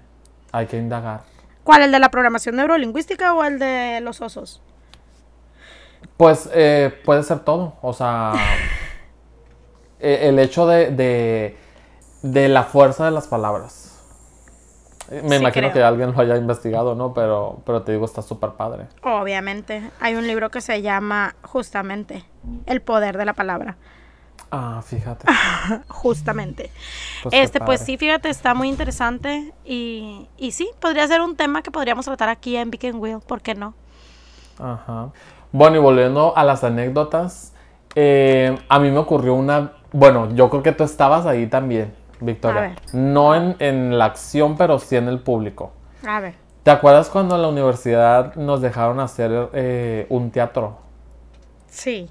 Hay 0.53 0.67
que 0.67 0.77
indagar. 0.77 1.23
¿Cuál? 1.65 1.83
¿El 1.83 1.93
de 1.93 1.99
la 1.99 2.11
programación 2.11 2.57
neurolingüística 2.57 3.35
o 3.35 3.45
el 3.45 3.59
de 3.59 4.01
los 4.03 4.21
osos? 4.21 4.61
Pues 6.17 6.49
eh, 6.53 6.93
puede 7.05 7.23
ser 7.23 7.41
todo. 7.41 7.75
O 7.83 7.93
sea, 7.93 8.33
eh, 10.01 10.21
el 10.29 10.39
hecho 10.39 10.67
de, 10.67 10.91
de, 10.91 11.57
de 12.23 12.49
la 12.49 12.65
fuerza 12.65 13.05
de 13.05 13.11
las 13.13 13.27
palabras. 13.27 13.88
Me 15.11 15.37
Sí, 15.37 15.37
imagino 15.37 15.71
creo. 15.71 15.73
que 15.73 15.83
alguien 15.83 16.13
lo 16.13 16.21
haya 16.21 16.37
investigado, 16.37 16.95
¿no? 16.95 17.15
Pero, 17.15 17.63
pero 17.65 17.83
te 17.83 17.93
digo, 17.93 18.05
está 18.05 18.23
súper 18.23 18.53
padre. 18.53 18.89
Obviamente. 19.03 19.91
Hay 20.01 20.15
un 20.15 20.27
libro 20.27 20.51
que 20.51 20.61
se 20.61 20.83
llama 20.83 21.37
justamente 21.43 22.25
El 22.67 22.83
poder 22.83 23.17
de 23.19 23.25
la 23.25 23.35
palabra. 23.35 23.77
Ah, 24.51 24.81
fíjate. 24.85 25.29
Justamente. 25.89 26.71
Pues 27.23 27.35
este, 27.35 27.61
pues 27.61 27.81
sí, 27.83 27.99
fíjate, 27.99 28.31
está 28.31 28.55
muy 28.55 28.69
interesante 28.69 29.53
y, 29.65 30.29
y 30.39 30.53
sí, 30.53 30.71
podría 30.81 31.07
ser 31.07 31.21
un 31.21 31.37
tema 31.37 31.63
que 31.63 31.71
podríamos 31.71 32.07
tratar 32.07 32.31
aquí 32.31 32.57
en 32.57 32.71
Big 32.71 32.95
Wheel, 32.95 33.21
¿por 33.27 33.43
qué 33.43 33.55
no? 33.55 33.75
Ajá. 34.59 35.13
Bueno, 35.53 35.77
y 35.77 35.81
volviendo 35.81 36.37
a 36.37 36.45
las 36.45 36.65
anécdotas, 36.65 37.55
eh, 37.95 38.59
a 38.69 38.79
mí 38.79 38.91
me 38.91 38.99
ocurrió 38.99 39.35
una, 39.35 39.73
bueno, 39.93 40.35
yo 40.35 40.51
creo 40.51 40.63
que 40.63 40.73
tú 40.73 40.85
estabas 40.85 41.27
ahí 41.27 41.47
también, 41.47 41.95
Victoria. 42.21 42.77
No 42.93 43.35
en, 43.35 43.57
en, 43.59 43.99
la 43.99 44.07
acción, 44.07 44.57
pero 44.57 44.79
sí 44.79 44.97
en 44.97 45.09
el 45.09 45.21
público. 45.21 45.73
A 46.07 46.21
ver. 46.21 46.35
¿Te 46.63 46.71
acuerdas 46.71 47.09
cuando 47.09 47.37
en 47.37 47.43
la 47.43 47.49
universidad 47.49 48.35
nos 48.35 48.61
dejaron 48.61 49.01
hacer 49.01 49.51
eh, 49.53 50.07
un 50.11 50.31
teatro? 50.31 50.79
Sí. 51.69 52.11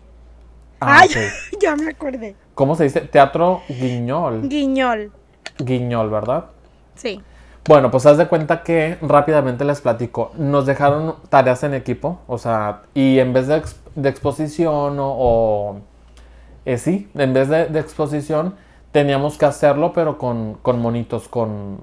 Ah, 0.80 1.02
Ay, 1.02 1.10
ya 1.62 1.76
me 1.76 1.90
acordé. 1.90 2.36
¿Cómo 2.56 2.76
se 2.76 2.86
dice? 2.86 3.02
Teatro 3.02 3.62
guiñol. 3.68 4.48
Guiñol. 4.48 5.12
Guiñol, 5.60 6.10
¿verdad? 6.10 6.46
Sí. 6.96 7.22
Bueno, 7.68 7.92
pues 7.92 8.06
haz 8.06 8.18
de 8.18 8.28
cuenta 8.28 8.64
que 8.64 8.98
rápidamente 9.02 9.66
les 9.66 9.82
platico. 9.82 10.32
Nos 10.38 10.66
dejaron 10.66 11.16
tareas 11.28 11.64
en 11.64 11.74
equipo, 11.74 12.22
o 12.26 12.38
sea, 12.38 12.84
y 12.94 13.20
en 13.20 13.34
vez 13.34 13.48
de, 13.48 13.62
exposición 14.10 14.96
o, 15.00 15.82
eh, 16.64 16.78
sí, 16.78 17.10
en 17.14 17.34
vez 17.34 17.50
de, 17.50 17.64
exposición, 17.78 18.56
teníamos 18.92 19.38
que 19.38 19.46
hacerlo, 19.46 19.94
pero 19.94 20.18
con, 20.18 20.56
con 20.62 20.82
monitos, 20.82 21.28
con, 21.28 21.80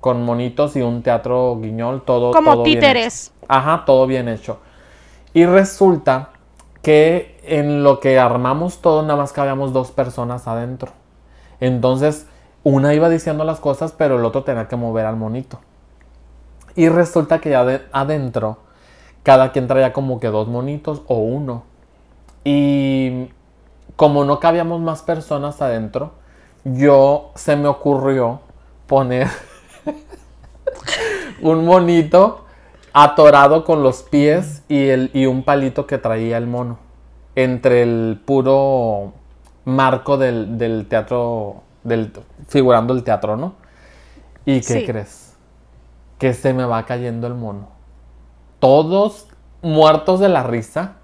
con 0.00 0.24
monitos 0.24 0.76
y 0.76 0.82
un 0.82 1.02
teatro 1.02 1.58
guiñol, 1.60 2.02
todo. 2.02 2.32
Como 2.32 2.62
títeres. 2.62 3.32
Ajá, 3.48 3.84
todo 3.84 4.06
bien 4.06 4.28
hecho. 4.28 4.58
Y 5.32 5.46
resulta 5.46 6.30
que 6.82 7.38
en 7.44 7.82
lo 7.82 8.00
que 8.00 8.18
armamos 8.18 8.80
todo, 8.80 9.02
nada 9.02 9.16
más 9.16 9.32
cabíamos 9.32 9.72
dos 9.72 9.90
personas 9.90 10.48
adentro. 10.48 10.92
Entonces, 11.60 12.26
una 12.62 12.94
iba 12.94 13.08
diciendo 13.08 13.44
las 13.44 13.60
cosas, 13.60 13.92
pero 13.92 14.18
el 14.18 14.24
otro 14.24 14.44
tenía 14.44 14.68
que 14.68 14.76
mover 14.76 15.06
al 15.06 15.16
monito. 15.16 15.60
Y 16.74 16.88
resulta 16.88 17.40
que 17.40 17.50
ya 17.50 17.82
adentro, 17.92 18.58
cada 19.22 19.52
quien 19.52 19.66
traía 19.66 19.92
como 19.92 20.20
que 20.20 20.28
dos 20.28 20.48
monitos 20.48 21.02
o 21.06 21.16
uno. 21.16 21.64
Y 22.44 23.28
como 23.96 24.24
no 24.24 24.40
cabíamos 24.40 24.80
más 24.80 25.02
personas 25.02 25.60
adentro, 25.60 26.12
yo 26.64 27.32
se 27.34 27.56
me 27.56 27.68
ocurrió 27.68 28.40
poner 28.86 29.28
un 31.40 31.64
monito 31.64 32.44
atorado 32.92 33.64
con 33.64 33.82
los 33.82 34.02
pies 34.02 34.62
y, 34.68 34.88
el, 34.88 35.10
y 35.14 35.26
un 35.26 35.42
palito 35.42 35.86
que 35.86 35.98
traía 35.98 36.36
el 36.36 36.46
mono. 36.46 36.78
Entre 37.36 37.82
el 37.82 38.20
puro 38.24 39.12
marco 39.64 40.18
del, 40.18 40.86
teatro, 40.88 41.62
del, 41.84 42.12
figurando 42.48 42.92
el 42.92 43.04
teatro, 43.04 43.36
¿no? 43.36 43.54
¿Y 44.44 44.60
qué 44.60 44.84
crees? 44.84 45.34
Que 46.18 46.34
se 46.34 46.52
me 46.52 46.64
va 46.64 46.84
cayendo 46.84 47.26
el 47.26 47.34
mono. 47.34 47.68
Todos 48.58 49.28
muertos 49.62 50.20
de 50.20 50.28
la 50.28 50.42
risa. 50.42 50.96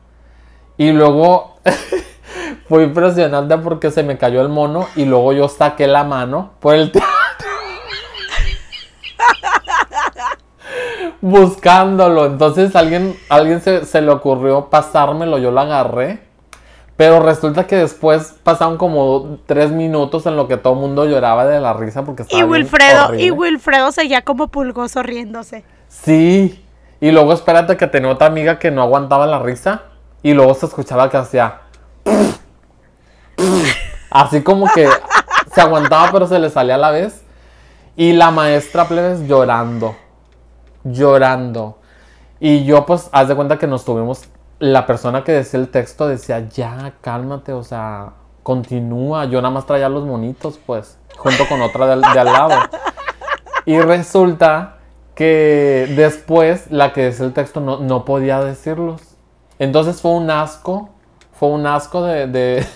Y 0.76 0.92
luego 0.92 1.56
fue 2.68 2.84
impresionante 2.84 3.56
porque 3.58 3.90
se 3.90 4.02
me 4.02 4.18
cayó 4.18 4.40
el 4.40 4.48
mono 4.48 4.86
y 4.96 5.04
luego 5.04 5.32
yo 5.32 5.48
saqué 5.48 5.86
la 5.86 6.04
mano 6.04 6.52
por 6.60 6.74
el 6.74 6.90
teatro. 6.90 7.06
buscándolo. 11.20 12.26
Entonces 12.26 12.74
alguien, 12.76 13.16
alguien 13.28 13.60
se, 13.60 14.00
le 14.00 14.10
ocurrió 14.10 14.70
pasármelo, 14.70 15.38
yo 15.38 15.50
lo 15.50 15.60
agarré. 15.60 16.24
Pero 16.96 17.20
resulta 17.20 17.66
que 17.66 17.76
después 17.76 18.36
pasaron 18.42 18.78
como 18.78 19.38
tres 19.44 19.70
minutos 19.70 20.24
en 20.24 20.34
lo 20.34 20.48
que 20.48 20.56
todo 20.56 20.72
el 20.72 20.80
mundo 20.80 21.04
lloraba 21.04 21.44
de 21.44 21.60
la 21.60 21.74
risa 21.74 22.04
porque 22.04 22.22
estaba 22.22 22.40
Y 22.40 22.44
Wilfredo, 22.44 23.14
y 23.14 23.30
Wilfredo 23.30 23.92
seguía 23.92 24.22
como 24.22 24.48
pulgoso 24.48 25.02
riéndose. 25.02 25.62
Sí. 25.88 26.64
Y 26.98 27.10
luego 27.10 27.34
espérate 27.34 27.76
que 27.76 27.86
tenía 27.86 28.10
otra 28.10 28.28
amiga 28.28 28.58
que 28.58 28.70
no 28.70 28.80
aguantaba 28.80 29.26
la 29.26 29.40
risa. 29.40 29.82
Y 30.22 30.32
luego 30.32 30.54
se 30.54 30.66
escuchaba 30.66 31.10
que 31.10 31.18
hacía. 31.18 31.60
Así 34.16 34.42
como 34.42 34.66
que 34.72 34.88
se 35.52 35.60
aguantaba, 35.60 36.10
pero 36.12 36.26
se 36.26 36.38
le 36.38 36.50
salía 36.50 36.76
a 36.76 36.78
la 36.78 36.90
vez. 36.90 37.22
Y 37.96 38.12
la 38.12 38.30
maestra 38.30 38.86
plebes 38.86 39.26
llorando 39.26 39.96
llorando. 40.92 41.78
Y 42.38 42.64
yo 42.64 42.86
pues, 42.86 43.08
haz 43.12 43.28
de 43.28 43.34
cuenta 43.34 43.58
que 43.58 43.66
nos 43.66 43.84
tuvimos, 43.84 44.24
la 44.58 44.86
persona 44.86 45.24
que 45.24 45.32
decía 45.32 45.60
el 45.60 45.68
texto 45.68 46.08
decía, 46.08 46.40
ya, 46.48 46.94
cálmate, 47.00 47.52
o 47.52 47.62
sea, 47.62 48.12
continúa. 48.42 49.24
Yo 49.26 49.40
nada 49.40 49.52
más 49.52 49.66
traía 49.66 49.88
los 49.88 50.04
monitos, 50.04 50.58
pues, 50.64 50.98
junto 51.16 51.46
con 51.48 51.60
otra 51.62 51.86
de, 51.86 51.92
al 51.92 52.26
lado. 52.26 52.58
Y 53.64 53.80
resulta 53.80 54.76
que 55.14 55.92
después 55.96 56.70
la 56.70 56.92
que 56.92 57.04
decía 57.04 57.26
el 57.26 57.32
texto 57.32 57.60
no, 57.60 57.78
no 57.78 58.04
podía 58.04 58.40
decirlos. 58.40 59.00
Entonces 59.58 60.00
fue 60.00 60.12
un 60.12 60.30
asco, 60.30 60.90
fue 61.32 61.48
un 61.48 61.66
asco 61.66 62.02
de, 62.02 62.66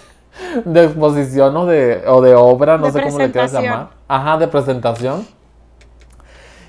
de 0.65 0.85
exposición 0.85 1.57
o 1.57 1.67
de, 1.67 2.03
o 2.07 2.21
de 2.21 2.35
obra, 2.35 2.79
no 2.79 2.91
sé 2.91 3.03
cómo 3.03 3.19
le 3.19 3.31
quieras 3.31 3.53
llamar. 3.53 3.89
Ajá, 4.09 4.39
de 4.39 4.49
presentación. 4.49 5.27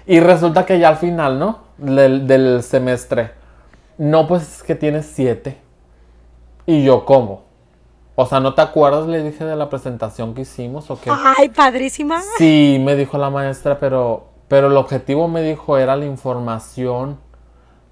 Y 0.05 0.19
resulta 0.19 0.65
que 0.65 0.79
ya 0.79 0.89
al 0.89 0.97
final, 0.97 1.39
¿no? 1.39 1.59
Del, 1.77 2.61
semestre. 2.63 3.31
No, 3.97 4.27
pues 4.27 4.57
es 4.57 4.63
que 4.63 4.75
tienes 4.75 5.05
siete. 5.05 5.57
Y 6.65 6.83
yo, 6.83 7.05
¿cómo? 7.05 7.43
O 8.15 8.25
sea, 8.25 8.39
¿no 8.39 8.53
te 8.53 8.61
acuerdas? 8.61 9.07
Le 9.07 9.23
dije 9.23 9.45
de 9.45 9.55
la 9.55 9.69
presentación 9.69 10.33
que 10.33 10.41
hicimos 10.41 10.89
o 10.91 10.99
qué. 10.99 11.09
Ay, 11.11 11.49
padrísima. 11.49 12.21
Sí, 12.37 12.77
me 12.83 12.95
dijo 12.95 13.17
la 13.17 13.29
maestra, 13.29 13.79
pero, 13.79 14.27
pero 14.47 14.67
el 14.67 14.77
objetivo 14.77 15.27
me 15.27 15.41
dijo 15.41 15.77
era 15.77 15.95
la 15.95 16.05
información, 16.05 17.17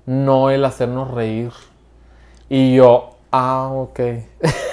no 0.06 0.50
el 0.50 0.66
hacernos 0.66 1.12
reír. 1.12 1.52
Y 2.50 2.76
yo, 2.76 3.12
ah, 3.32 3.70
ok. 3.72 4.00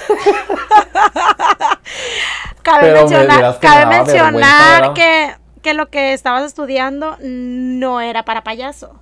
cabe 2.71 2.93
mencionar, 2.93 3.59
cabe 3.59 3.85
mencionar 3.85 4.93
que 4.93 5.35
que 5.67 5.73
lo 5.73 5.89
que 5.89 6.13
estabas 6.13 6.43
estudiando 6.43 7.17
no 7.21 7.99
era 7.99 8.23
para 8.23 8.41
payaso. 8.41 8.95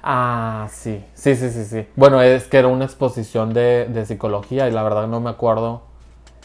Ah, 0.00 0.68
sí, 0.70 1.04
sí, 1.14 1.34
sí, 1.34 1.50
sí, 1.50 1.64
sí. 1.64 1.88
Bueno, 1.96 2.22
es 2.22 2.44
que 2.44 2.58
era 2.58 2.68
una 2.68 2.84
exposición 2.84 3.52
de, 3.52 4.04
psicología 4.06 4.68
y 4.68 4.70
la 4.70 4.84
verdad 4.84 5.08
no 5.08 5.20
me 5.20 5.30
acuerdo 5.30 5.82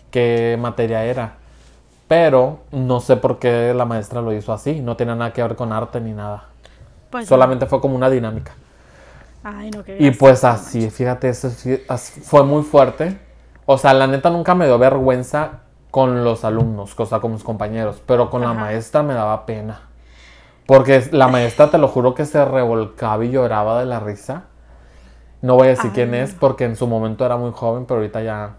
qué 0.10 0.58
materia 0.60 1.04
era. 1.06 1.36
Pero 2.08 2.62
no 2.72 3.00
sé 3.00 3.18
por 3.18 3.38
qué 3.38 3.76
la 3.76 3.86
maestra 3.86 4.22
lo 4.22 4.34
hizo 4.34 4.54
así. 4.54 4.80
No 4.80 4.96
tiene 4.96 5.16
nada 5.16 5.34
que 5.34 5.44
ver 5.44 5.56
con 5.56 5.72
arte 5.72 6.02
ni 6.02 6.14
nada. 6.14 6.46
Pues 7.12 7.28
Solamente 7.28 7.68
fue 7.68 7.80
como 7.80 7.96
una 7.96 8.10
dinámica. 8.10 8.54
Ay, 9.44 9.70
no, 9.70 9.84
qué 9.84 9.98
y 10.00 10.10
pues 10.12 10.44
así, 10.44 10.90
fíjate, 10.90 11.30
eso 11.30 11.52
fue 12.24 12.44
muy 12.44 12.64
fuerte. 12.64 13.20
O 13.68 13.78
sea, 13.78 13.94
la 13.94 14.08
neta 14.08 14.32
nunca 14.32 14.56
me 14.56 14.66
dio 14.66 14.80
vergüenza 14.80 15.67
con 15.98 16.24
los 16.24 16.46
alumnos, 16.46 16.94
cosa 16.94 17.20
con 17.20 17.32
mis 17.32 17.44
compañeros, 17.44 18.04
pero 18.06 18.30
con 18.30 18.42
la 18.42 18.54
maestra 18.54 19.02
me 19.02 19.16
daba 19.16 19.48
pena. 19.48 19.80
Porque 20.68 21.10
la 21.12 21.28
maestra, 21.28 21.72
te 21.72 21.80
lo 21.80 21.88
juro 21.88 22.14
que 22.14 22.24
se 22.28 22.46
revolcaba 22.46 23.26
y 23.26 23.32
lloraba 23.32 23.80
de 23.80 23.88
la 23.88 24.00
risa. 24.00 24.44
No 25.42 25.56
voy 25.56 25.66
a 25.66 25.70
decir 25.72 25.90
quién 25.96 26.14
es, 26.14 26.36
porque 26.36 26.66
en 26.66 26.76
su 26.76 26.86
momento 26.86 27.26
era 27.26 27.36
muy 27.38 27.50
joven, 27.52 27.88
pero 27.88 28.00
ahorita 28.00 28.22
ya, 28.22 28.58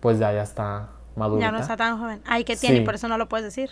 pues 0.00 0.18
ya, 0.18 0.32
ya 0.32 0.42
está 0.42 0.88
madura. 1.14 1.40
Ya 1.40 1.52
no 1.52 1.60
está 1.60 1.76
tan 1.76 2.00
joven. 2.00 2.20
Ay, 2.26 2.42
¿qué 2.42 2.56
tiene? 2.56 2.80
Por 2.80 2.96
eso 2.96 3.06
no 3.06 3.16
lo 3.16 3.28
puedes 3.28 3.44
decir. 3.44 3.70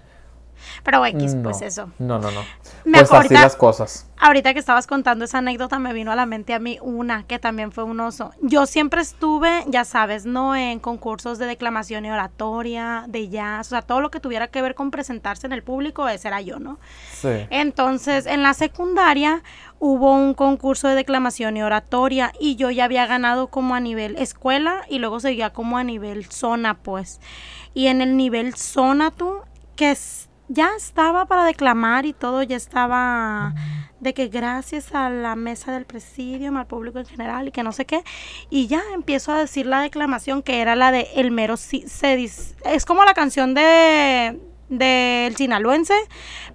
Pero 0.83 1.05
X, 1.07 1.37
pues 1.43 1.63
eso. 1.63 1.91
No, 1.99 2.19
no, 2.19 2.31
no. 2.31 2.41
pues 2.85 3.13
así 3.13 3.35
las 3.35 3.57
cosas. 3.57 4.07
Ahorita 4.23 4.53
que 4.53 4.59
estabas 4.59 4.87
contando 4.87 5.25
esa 5.25 5.39
anécdota, 5.39 5.79
me 5.79 5.95
vino 5.95 6.13
a 6.13 6.15
la 6.15 6.27
mente 6.27 6.53
a 6.53 6.59
mí 6.59 6.79
una 6.83 7.23
que 7.27 7.39
también 7.39 7.73
fue 7.73 7.85
un 7.85 8.01
oso. 8.01 8.33
Yo 8.43 8.67
siempre 8.67 9.01
estuve, 9.01 9.65
ya 9.67 9.85
sabes, 9.85 10.27
¿no? 10.27 10.55
En 10.55 10.79
concursos 10.79 11.39
de 11.39 11.47
declamación 11.47 12.05
y 12.05 12.11
oratoria, 12.11 13.05
de 13.09 13.31
jazz, 13.31 13.69
o 13.69 13.71
sea, 13.71 13.83
todo 13.83 14.03
lo 14.03 14.11
que 14.11 14.21
tuviera 14.21 14.49
que 14.49 14.61
ver 14.61 14.75
con 14.75 14.91
presentarse 14.91 15.47
en 15.47 15.55
el 15.55 15.63
público, 15.63 16.07
ese 16.07 16.29
era 16.29 16.43
yo, 16.43 16.59
¿no? 16.59 16.79
Sí. 17.13 17.47
Entonces, 17.49 18.27
en 18.27 18.43
la 18.43 18.53
secundaria 18.53 19.43
hubo 19.79 20.15
un 20.15 20.35
concurso 20.35 20.89
de 20.89 20.95
declamación 20.95 21.57
y 21.57 21.63
oratoria 21.63 22.33
y 22.39 22.57
yo 22.57 22.71
ya 22.71 22.85
había 22.85 23.07
ganado 23.07 23.49
como 23.49 23.75
a 23.75 23.81
nivel 23.81 24.17
escuela 24.17 24.83
y 24.89 24.99
luego 24.99 25.21
seguía 25.21 25.51
como 25.51 25.79
a 25.79 25.85
nivel 25.85 26.27
zona, 26.27 26.75
pues. 26.75 27.21
Y 27.73 27.87
en 27.87 28.03
el 28.03 28.17
nivel 28.17 28.55
zona, 28.55 29.11
tú, 29.11 29.39
que 29.77 29.93
es 29.93 30.30
ya 30.51 30.71
estaba 30.77 31.27
para 31.27 31.45
declamar 31.45 32.07
y 32.07 32.13
todo, 32.13 32.43
ya 32.43 32.57
estaba 32.57 33.55
de 34.01 34.15
que 34.15 34.29
gracias 34.29 34.95
a 34.95 35.09
la 35.09 35.37
mesa 35.37 35.73
del 35.73 35.85
presidio, 35.85 36.57
al 36.57 36.67
público 36.67 36.99
en 36.99 37.07
general 37.07 37.49
y 37.49 37.51
que 37.53 37.63
no 37.63 37.71
sé 37.71 37.85
qué, 37.85 38.03
y 38.51 38.67
ya 38.67 38.83
empiezo 38.93 39.33
a 39.33 39.39
decir 39.39 39.67
la 39.67 39.81
declamación 39.81 40.43
que 40.43 40.61
era 40.61 40.75
la 40.75 40.91
de 40.91 41.07
El 41.15 41.31
mero 41.31 41.57
se 41.57 42.15
es 42.15 42.85
como 42.87 43.05
la 43.05 43.15
canción 43.15 43.55
de 43.55 44.41
del 44.69 45.35
sinaloense, 45.37 45.95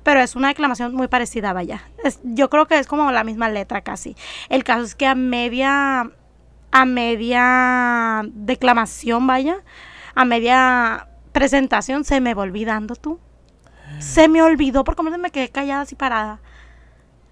pero 0.03 0.21
es 0.21 0.35
una 0.35 0.47
declamación 0.47 0.95
muy 0.95 1.07
parecida, 1.07 1.51
vaya. 1.51 1.83
yo 2.23 2.49
creo 2.49 2.65
que 2.65 2.79
es 2.79 2.87
como 2.87 3.11
la 3.11 3.23
misma 3.25 3.49
letra 3.49 3.81
casi. 3.81 4.15
El 4.49 4.63
caso 4.63 4.83
es 4.83 4.95
que 4.95 5.05
a 5.05 5.15
media 5.15 6.11
a 6.71 6.85
media 6.85 8.23
declamación, 8.33 9.27
vaya, 9.27 9.57
a 10.15 10.25
media 10.25 11.07
presentación 11.31 12.03
se 12.03 12.21
me 12.21 12.33
va 12.33 12.43
olvidando 12.43 12.95
tú. 12.95 13.19
Se 13.99 14.27
me 14.27 14.41
olvidó 14.41 14.83
por 14.83 14.95
cómo 14.95 15.09
me 15.17 15.31
quedé 15.31 15.49
callada 15.49 15.81
así 15.81 15.95
parada. 15.95 16.39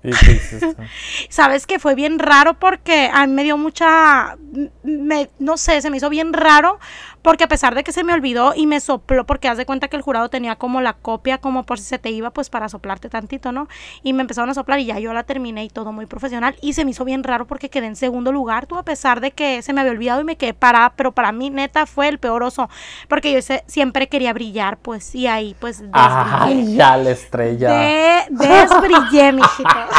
¿Y 0.03 0.12
qué 0.12 0.31
hiciste? 0.33 0.75
Sabes 1.29 1.65
que 1.65 1.79
fue 1.79 1.95
bien 1.95 2.19
raro 2.19 2.55
porque 2.55 3.10
a 3.13 3.25
mí 3.25 3.33
me 3.33 3.43
dio 3.43 3.57
mucha, 3.57 4.38
me, 4.83 5.29
no 5.39 5.57
sé, 5.57 5.81
se 5.81 5.89
me 5.89 5.98
hizo 5.98 6.10
bien 6.10 6.33
raro 6.33 6.79
porque 7.22 7.45
a 7.45 7.48
pesar 7.48 7.74
de 7.74 7.86
que 7.86 7.93
se 7.93 8.03
me 8.03 8.12
olvidó 8.13 8.53
y 8.53 8.67
me 8.67 8.81
sopló, 8.81 9.25
porque 9.25 9.48
haz 9.48 9.57
de 9.57 9.65
cuenta 9.65 9.88
que 9.88 9.95
el 9.95 10.01
jurado 10.01 10.29
tenía 10.29 10.57
como 10.57 10.81
la 10.81 10.91
copia, 10.91 11.38
como 11.38 11.63
por 11.63 11.79
si 11.79 11.86
se 11.86 11.98
te 11.98 12.10
iba, 12.12 12.31
pues 12.31 12.50
para 12.50 12.67
soplarte 12.67 13.07
tantito, 13.07 13.53
¿no? 13.53 13.69
Y 14.03 14.12
me 14.12 14.22
empezaron 14.22 14.50
a 14.50 14.53
soplar 14.53 14.79
y 14.81 14.86
ya 14.88 15.00
yo 15.00 15.13
la 15.13 15.24
terminé 15.24 15.63
y 15.63 15.69
todo 15.69 15.93
muy 15.93 16.05
profesional 16.05 16.57
y 16.62 16.74
se 16.74 16.83
me 16.83 16.91
hizo 16.91 17.05
bien 17.05 17.24
raro 17.24 17.48
porque 17.48 17.69
quedé 17.69 17.86
en 17.86 17.95
segundo 17.95 18.33
lugar, 18.33 18.65
tú, 18.65 18.77
a 18.77 18.83
pesar 18.83 19.22
de 19.22 19.31
que 19.31 19.62
se 19.62 19.72
me 19.72 19.79
había 19.79 19.93
olvidado 19.93 20.19
y 20.19 20.25
me 20.25 20.36
quedé 20.36 20.53
parada, 20.53 20.93
pero 20.98 21.13
para 21.13 21.31
mí 21.31 21.50
neta 21.50 21.86
fue 21.86 22.10
el 22.10 22.19
peor 22.19 22.43
oso, 22.43 22.69
porque 23.07 23.31
yo 23.31 23.38
ese- 23.39 23.63
siempre 23.67 24.10
quería 24.10 24.33
brillar, 24.33 24.75
pues, 24.77 25.15
y 25.15 25.27
ahí 25.27 25.55
pues 25.62 25.79
desbrillé. 25.79 25.95
Ay, 26.03 26.75
ya 26.75 26.98
la 26.98 27.12
estrella. 27.12 27.69
De- 27.72 28.25
desbrillé, 28.31 29.31
mijito. 29.31 29.69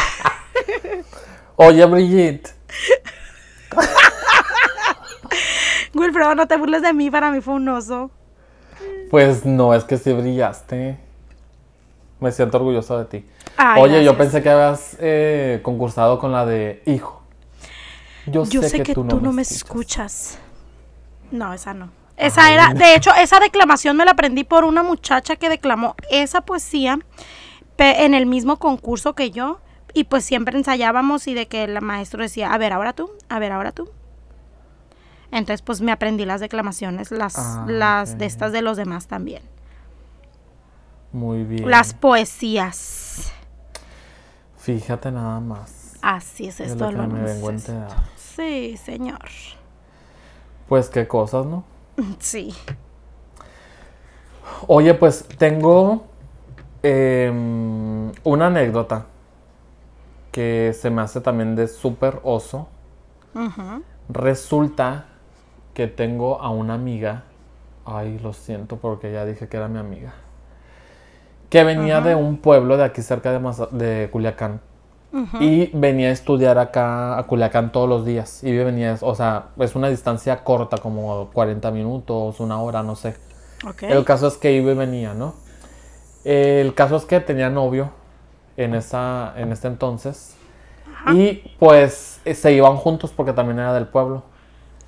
Oye, 1.57 1.87
Brigitte. 1.87 2.51
Wilfredo, 5.95 6.35
no 6.35 6.47
te 6.47 6.57
burles 6.57 6.83
de 6.83 6.93
mí, 6.93 7.11
para 7.11 7.31
mí 7.31 7.41
fue 7.41 7.55
un 7.55 7.69
oso. 7.69 8.11
Pues 9.11 9.45
no, 9.45 9.75
es 9.75 9.85
que 9.85 9.97
sí 9.97 10.13
brillaste. 10.13 10.99
Me 12.21 12.33
siento 12.33 12.57
orgulloso 12.59 12.99
de 12.99 13.05
ti. 13.05 13.25
Ay, 13.57 13.83
Oye, 13.83 14.05
yo 14.05 14.17
pensé 14.17 14.43
que 14.43 14.51
habías 14.51 14.97
eh, 15.01 15.61
concursado 15.63 16.19
con 16.19 16.33
la 16.33 16.45
de 16.47 16.83
hijo. 16.87 17.23
Yo 18.27 18.45
sé, 18.47 18.83
que, 18.83 18.95
tú, 18.95 19.05
no 19.05 19.33
me 19.33 19.43
escuchas. 19.43 19.57
escuchas. 19.57 20.39
No, 21.31 21.53
esa 21.53 21.75
no. 21.75 21.91
Esa 22.17 22.53
era, 22.53 22.73
de 22.75 22.95
hecho, 22.95 23.11
esa 23.15 23.41
declamación 23.41 23.97
me 23.97 24.05
la 24.05 24.13
aprendí 24.13 24.45
por 24.45 24.65
una 24.65 24.83
muchacha 24.83 25.37
que 25.37 25.49
declamó 25.49 25.97
esa 26.11 26.43
poesía 26.43 27.01
en 27.77 28.15
el 28.15 28.27
mismo 28.27 28.59
concurso 28.59 29.15
que 29.15 29.31
yo. 29.31 29.59
Y 29.95 30.05
pues 30.05 30.25
siempre 30.25 30.59
ensayábamos 30.59 31.29
y 31.29 31.35
de 31.35 31.47
que 31.47 31.65
el 31.65 31.81
maestro 31.81 32.23
decía, 32.23 32.53
a 32.53 32.59
ver, 32.59 32.73
ahora 32.73 32.93
tú, 32.93 33.11
a 33.29 33.39
ver, 33.39 33.53
ahora 33.53 33.71
tú. 33.71 33.89
Entonces, 35.31 35.63
pues 35.63 35.81
me 35.81 35.93
aprendí 35.93 36.25
las 36.25 36.41
declamaciones, 36.41 37.11
las, 37.11 37.39
Ah, 37.39 37.65
las 37.69 38.19
de 38.19 38.27
estas 38.27 38.53
de 38.53 38.63
los 38.63 38.77
demás 38.77 39.07
también. 39.07 39.43
Muy 41.13 41.45
bien. 41.45 41.71
Las 41.71 41.95
poesías. 41.95 43.33
Fíjate 44.59 45.13
nada 45.13 45.39
más. 45.41 45.95
Así 46.03 46.49
es 46.49 46.59
esto. 46.61 46.91
lo 46.91 47.01
que 47.01 47.07
me 47.07 47.23
vengo. 47.23 47.53
Sí, 48.17 48.77
señor. 48.77 49.29
Pues 50.69 50.89
qué 50.89 51.07
cosas, 51.07 51.47
¿no? 51.47 51.65
Sí. 52.19 52.53
Oye, 54.67 54.95
pues 54.95 55.25
tengo 55.39 56.07
em, 56.83 58.11
una 58.25 58.47
anécdota 58.47 59.07
que 60.35 60.75
se 60.76 60.91
me 60.91 61.00
hace 61.00 61.21
también 61.21 61.55
de 61.55 61.69
súper 61.69 62.19
oso. 62.25 62.67
Resulta 64.09 65.07
que 65.75 65.87
tengo 65.87 66.41
a 66.43 66.50
una 66.50 66.75
amiga. 66.75 67.23
Ay, 67.87 68.19
lo 68.19 68.33
siento 68.33 68.76
porque 68.79 69.12
ya 69.12 69.25
dije 69.25 69.47
que 69.49 69.57
era 69.57 69.69
mi 69.69 69.79
amiga. 69.79 70.12
Que 71.50 71.62
venía 71.62 72.00
de 72.00 72.14
un 72.17 72.38
pueblo 72.38 72.76
de 72.76 72.83
aquí 72.85 73.00
cerca 73.03 73.31
de, 73.33 73.38
Maza- 73.38 73.69
de 73.71 74.09
Culiacán. 74.11 74.61
Y 75.41 75.67
venía 75.73 76.09
a 76.09 76.11
estudiar 76.11 76.59
acá 76.59 77.17
a 77.17 77.23
Culiacán 77.29 77.71
todos 77.71 77.88
los 77.88 78.05
días. 78.05 78.43
Y 78.43 78.57
venía, 78.57 78.99
o 79.00 79.14
sea, 79.14 79.50
es 79.61 79.76
una 79.76 79.88
distancia 79.88 80.43
corta, 80.43 80.79
como 80.79 81.31
40 81.33 81.71
minutos, 81.71 82.41
una 82.41 82.61
hora, 82.61 82.83
no 82.83 82.97
sé. 82.97 83.14
El 83.93 84.05
caso 84.05 84.26
es 84.26 84.37
que 84.37 84.53
iba 84.53 84.73
y 84.73 84.75
venía, 84.75 85.14
¿no? 85.14 85.35
El 86.25 86.75
caso 86.75 86.97
es 86.97 87.05
que 87.05 87.21
tenía 87.21 87.49
novio 87.50 87.91
en, 88.56 88.75
esa, 88.75 89.32
en 89.37 89.52
este 89.52 89.68
entonces. 89.68 90.37
Y 91.12 91.34
pues 91.58 92.20
se 92.25 92.52
iban 92.52 92.76
juntos 92.76 93.12
porque 93.14 93.32
también 93.32 93.58
era 93.58 93.75
del 93.75 93.86
pueblo. 93.86 94.23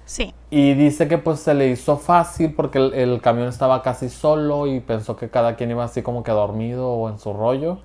Sí. 0.04 0.32
Y 0.50 0.74
dice 0.74 1.08
que 1.08 1.18
pues 1.18 1.40
se 1.40 1.52
le 1.52 1.68
hizo 1.68 1.96
fácil 1.98 2.54
porque 2.54 2.78
el, 2.78 2.94
el 2.94 3.20
camión 3.20 3.48
estaba 3.48 3.82
casi 3.82 4.08
solo 4.08 4.66
y 4.66 4.80
pensó 4.80 5.16
que 5.16 5.28
cada 5.28 5.56
quien 5.56 5.70
iba 5.70 5.84
así 5.84 6.02
como 6.02 6.22
que 6.22 6.30
dormido 6.30 6.88
o 6.88 7.10
en 7.10 7.18
su 7.18 7.32
rollo. 7.32 7.80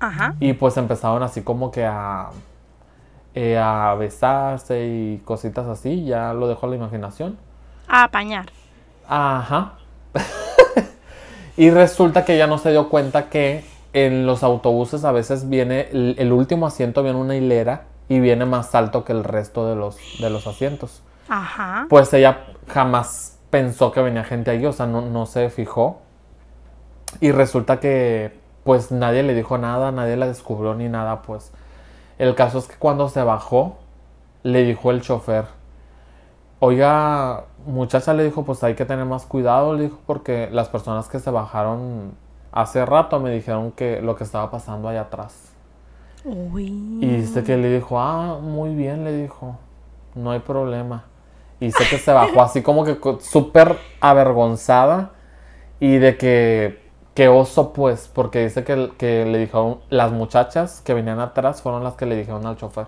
Ajá. 0.00 0.34
Y 0.40 0.54
pues 0.54 0.76
empezaron 0.78 1.22
así 1.22 1.42
como 1.42 1.70
que 1.70 1.84
a, 1.84 2.30
eh, 3.34 3.58
a 3.58 3.94
besarse 3.94 4.86
y 4.86 5.22
cositas 5.24 5.66
así. 5.66 6.04
Ya 6.04 6.32
lo 6.32 6.48
dejó 6.48 6.66
a 6.66 6.70
la 6.70 6.76
imaginación. 6.76 7.38
A 7.86 8.04
apañar. 8.04 8.46
Ajá. 9.06 9.74
y 11.56 11.70
resulta 11.70 12.24
que 12.24 12.34
ella 12.34 12.46
no 12.46 12.58
se 12.58 12.70
dio 12.70 12.88
cuenta 12.88 13.28
que 13.28 13.64
en 13.92 14.26
los 14.26 14.42
autobuses 14.42 15.04
a 15.04 15.12
veces 15.12 15.48
viene 15.48 15.88
el, 15.90 16.14
el 16.18 16.32
último 16.32 16.66
asiento 16.66 17.02
viene 17.02 17.18
una 17.18 17.36
hilera 17.36 17.84
y 18.08 18.20
viene 18.20 18.44
más 18.44 18.74
alto 18.74 19.04
que 19.04 19.12
el 19.12 19.24
resto 19.24 19.68
de 19.68 19.76
los, 19.76 19.96
de 20.20 20.30
los 20.30 20.46
asientos. 20.46 21.02
Ajá. 21.28 21.86
Pues 21.88 22.12
ella 22.12 22.46
jamás 22.66 23.38
pensó 23.50 23.92
que 23.92 24.02
venía 24.02 24.24
gente 24.24 24.50
ahí, 24.50 24.66
o 24.66 24.72
sea, 24.72 24.86
no, 24.86 25.00
no 25.00 25.26
se 25.26 25.48
fijó. 25.48 26.00
Y 27.20 27.30
resulta 27.32 27.78
que 27.80 28.38
pues 28.64 28.90
nadie 28.90 29.22
le 29.22 29.34
dijo 29.34 29.58
nada, 29.58 29.92
nadie 29.92 30.16
la 30.16 30.26
descubrió 30.26 30.74
ni 30.74 30.88
nada, 30.88 31.22
pues. 31.22 31.52
El 32.18 32.34
caso 32.34 32.58
es 32.58 32.66
que 32.66 32.76
cuando 32.76 33.08
se 33.08 33.22
bajó, 33.22 33.78
le 34.42 34.64
dijo 34.64 34.90
el 34.90 35.02
chofer, 35.02 35.44
oiga, 36.58 37.44
muchacha 37.66 38.12
le 38.14 38.24
dijo, 38.24 38.44
pues 38.44 38.62
hay 38.62 38.74
que 38.74 38.84
tener 38.84 39.04
más 39.04 39.24
cuidado, 39.24 39.74
le 39.74 39.84
dijo, 39.84 39.98
porque 40.06 40.48
las 40.50 40.68
personas 40.68 41.08
que 41.08 41.18
se 41.18 41.30
bajaron 41.30 42.12
hace 42.52 42.84
rato 42.84 43.20
me 43.20 43.30
dijeron 43.30 43.72
que 43.72 44.00
lo 44.00 44.16
que 44.16 44.24
estaba 44.24 44.50
pasando 44.50 44.88
allá 44.88 45.02
atrás. 45.02 45.52
Uy. 46.24 46.98
Y 47.00 47.06
dice 47.06 47.42
que 47.44 47.56
le 47.56 47.72
dijo, 47.72 47.98
ah, 47.98 48.38
muy 48.40 48.74
bien, 48.74 49.04
le 49.04 49.16
dijo, 49.16 49.56
no 50.14 50.30
hay 50.30 50.40
problema. 50.40 51.04
Y 51.60 51.66
dice 51.66 51.84
que 51.88 51.98
se 51.98 52.12
bajó 52.12 52.42
así 52.42 52.62
como 52.62 52.84
que 52.84 52.98
súper 53.20 53.76
avergonzada 54.00 55.12
y 55.78 55.98
de 55.98 56.16
que, 56.16 56.80
que 57.14 57.28
oso 57.28 57.72
pues, 57.72 58.10
porque 58.12 58.44
dice 58.44 58.64
que, 58.64 58.92
que 58.98 59.24
le 59.26 59.38
dijeron, 59.38 59.80
las 59.88 60.10
muchachas 60.12 60.80
que 60.82 60.94
venían 60.94 61.20
atrás 61.20 61.62
fueron 61.62 61.84
las 61.84 61.94
que 61.94 62.06
le 62.06 62.16
dijeron 62.16 62.46
al 62.46 62.56
chofer. 62.56 62.86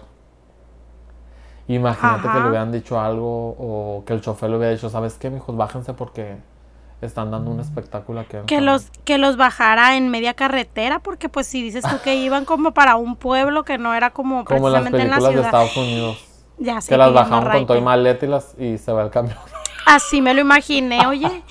Imagínate 1.69 2.29
que 2.29 2.41
le 2.41 2.49
hubieran 2.49 2.73
dicho 2.73 3.01
algo 3.01 3.55
o 3.59 4.03
que 4.05 4.13
el 4.13 4.21
chofer 4.21 4.51
le 4.51 4.57
hubiera 4.57 4.73
dicho, 4.73 4.91
¿sabes 4.91 5.15
qué, 5.15 5.31
mijos? 5.31 5.57
Bájense 5.57 5.95
porque 5.95 6.37
están 7.07 7.31
dando 7.31 7.51
un 7.51 7.61
espectáculo 7.61 8.21
aquí. 8.21 8.37
Que 8.47 8.57
Sonora". 8.57 8.73
los, 8.73 8.91
que 9.05 9.19
los 9.19 9.37
bajara 9.37 9.97
en 9.97 10.09
media 10.09 10.35
carretera, 10.35 10.99
porque 11.01 11.29
pues 11.29 11.47
si 11.47 11.63
dices 11.63 11.85
tú 11.85 11.97
que 12.03 12.15
iban 12.17 12.45
como 12.45 12.73
para 12.73 12.97
un 12.97 13.17
pueblo 13.17 13.65
que 13.65 13.79
no 13.79 13.95
era 13.95 14.11
como, 14.11 14.45
Como 14.45 14.69
en 14.69 14.73
las 14.75 14.83
precisamente 14.83 15.03
en 15.03 15.11
la 15.11 15.17
películas 15.17 15.35
de 15.35 15.51
ciudad. 15.51 15.63
Estados 15.65 15.77
Unidos. 15.77 16.25
Ya 16.59 16.81
sé 16.81 16.89
Que 16.91 16.97
las 16.97 17.13
bajaron 17.13 17.53
con 17.53 17.67
todo 17.67 17.79
y 17.79 17.81
maleta 17.81 18.25
y, 18.27 18.29
las, 18.29 18.55
y 18.59 18.79
se 18.79 18.93
va 18.93 19.03
el 19.03 19.11
camión. 19.11 19.37
Así 19.87 20.23
me 20.23 20.33
lo 20.33 20.41
imaginé, 20.41 21.07
oye. 21.07 21.43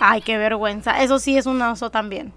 Ay, 0.00 0.20
qué 0.22 0.38
vergüenza. 0.38 1.02
Eso 1.02 1.18
sí 1.18 1.36
es 1.36 1.46
un 1.46 1.60
oso 1.60 1.90
también. 1.90 2.32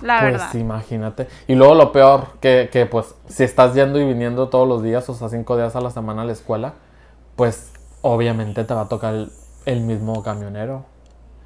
La 0.00 0.20
Pues 0.20 0.32
verdad. 0.32 0.54
imagínate. 0.54 1.28
Y 1.46 1.54
luego 1.54 1.74
lo 1.74 1.92
peor, 1.92 2.28
que, 2.40 2.68
que 2.72 2.86
pues 2.86 3.14
si 3.28 3.44
estás 3.44 3.74
yendo 3.74 4.00
y 4.00 4.04
viniendo 4.06 4.48
todos 4.48 4.66
los 4.66 4.82
días, 4.82 5.06
o 5.10 5.14
sea, 5.14 5.28
cinco 5.28 5.56
días 5.56 5.76
a 5.76 5.80
la 5.82 5.90
semana 5.90 6.22
a 6.22 6.24
la 6.24 6.32
escuela, 6.32 6.74
pues 7.36 7.72
obviamente 8.00 8.64
te 8.64 8.72
va 8.74 8.82
a 8.82 8.88
tocar 8.88 9.14
el, 9.14 9.30
el 9.66 9.80
mismo 9.82 10.22
camionero 10.22 10.86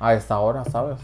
a 0.00 0.14
esta 0.14 0.38
hora, 0.38 0.64
¿sabes? 0.64 0.98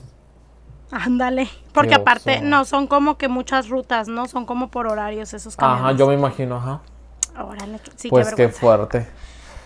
Ándale. 0.90 1.48
Porque 1.72 1.94
aparte, 1.94 2.40
no, 2.40 2.64
son 2.64 2.86
como 2.86 3.16
que 3.18 3.28
muchas 3.28 3.68
rutas, 3.68 4.08
¿no? 4.08 4.26
Son 4.28 4.46
como 4.46 4.68
por 4.68 4.86
horarios 4.86 5.34
esos 5.34 5.56
camiones. 5.56 5.82
Ajá, 5.82 5.92
yo 5.92 6.06
me 6.06 6.14
imagino, 6.14 6.56
ajá. 6.56 6.80
Órale, 7.40 7.80
sí, 7.96 8.08
pues 8.08 8.32
qué 8.34 8.48
fuerte. 8.48 9.06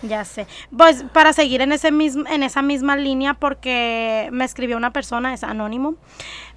Ya 0.01 0.23
sé. 0.25 0.47
Pues 0.75 1.03
para 1.13 1.33
seguir 1.33 1.61
en 1.61 1.71
ese 1.71 1.91
mismo, 1.91 2.23
en 2.27 2.41
esa 2.41 2.61
misma 2.61 2.95
línea, 2.95 3.33
porque 3.33 4.29
me 4.31 4.45
escribió 4.45 4.77
una 4.77 4.91
persona, 4.91 5.33
es 5.33 5.43
anónimo, 5.43 5.95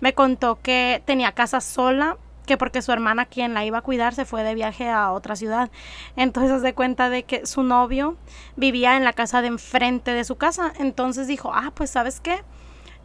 me 0.01 0.15
contó 0.15 0.59
que 0.63 1.03
tenía 1.05 1.33
casa 1.33 1.61
sola, 1.61 2.17
que 2.47 2.57
porque 2.57 2.83
su 2.83 2.93
hermana 2.93 3.27
quien 3.27 3.53
la 3.55 3.65
iba 3.65 3.79
a 3.79 3.83
cuidar 3.83 4.15
se 4.15 4.25
fue 4.25 4.43
de 4.43 4.55
viaje 4.55 4.89
a 4.89 5.13
otra 5.13 5.37
ciudad. 5.37 5.71
Entonces 6.17 6.61
se 6.61 6.67
de 6.67 6.75
cuenta 6.75 7.11
de 7.11 7.25
que 7.25 7.45
su 7.47 7.63
novio 7.63 8.17
vivía 8.57 8.97
en 8.97 9.05
la 9.05 9.13
casa 9.13 9.43
de 9.43 9.49
enfrente 9.49 10.13
de 10.13 10.25
su 10.25 10.37
casa. 10.37 10.73
Entonces 10.79 11.27
dijo, 11.27 11.53
ah, 11.53 11.73
pues 11.75 11.91
sabes 11.91 12.21
qué, 12.21 12.43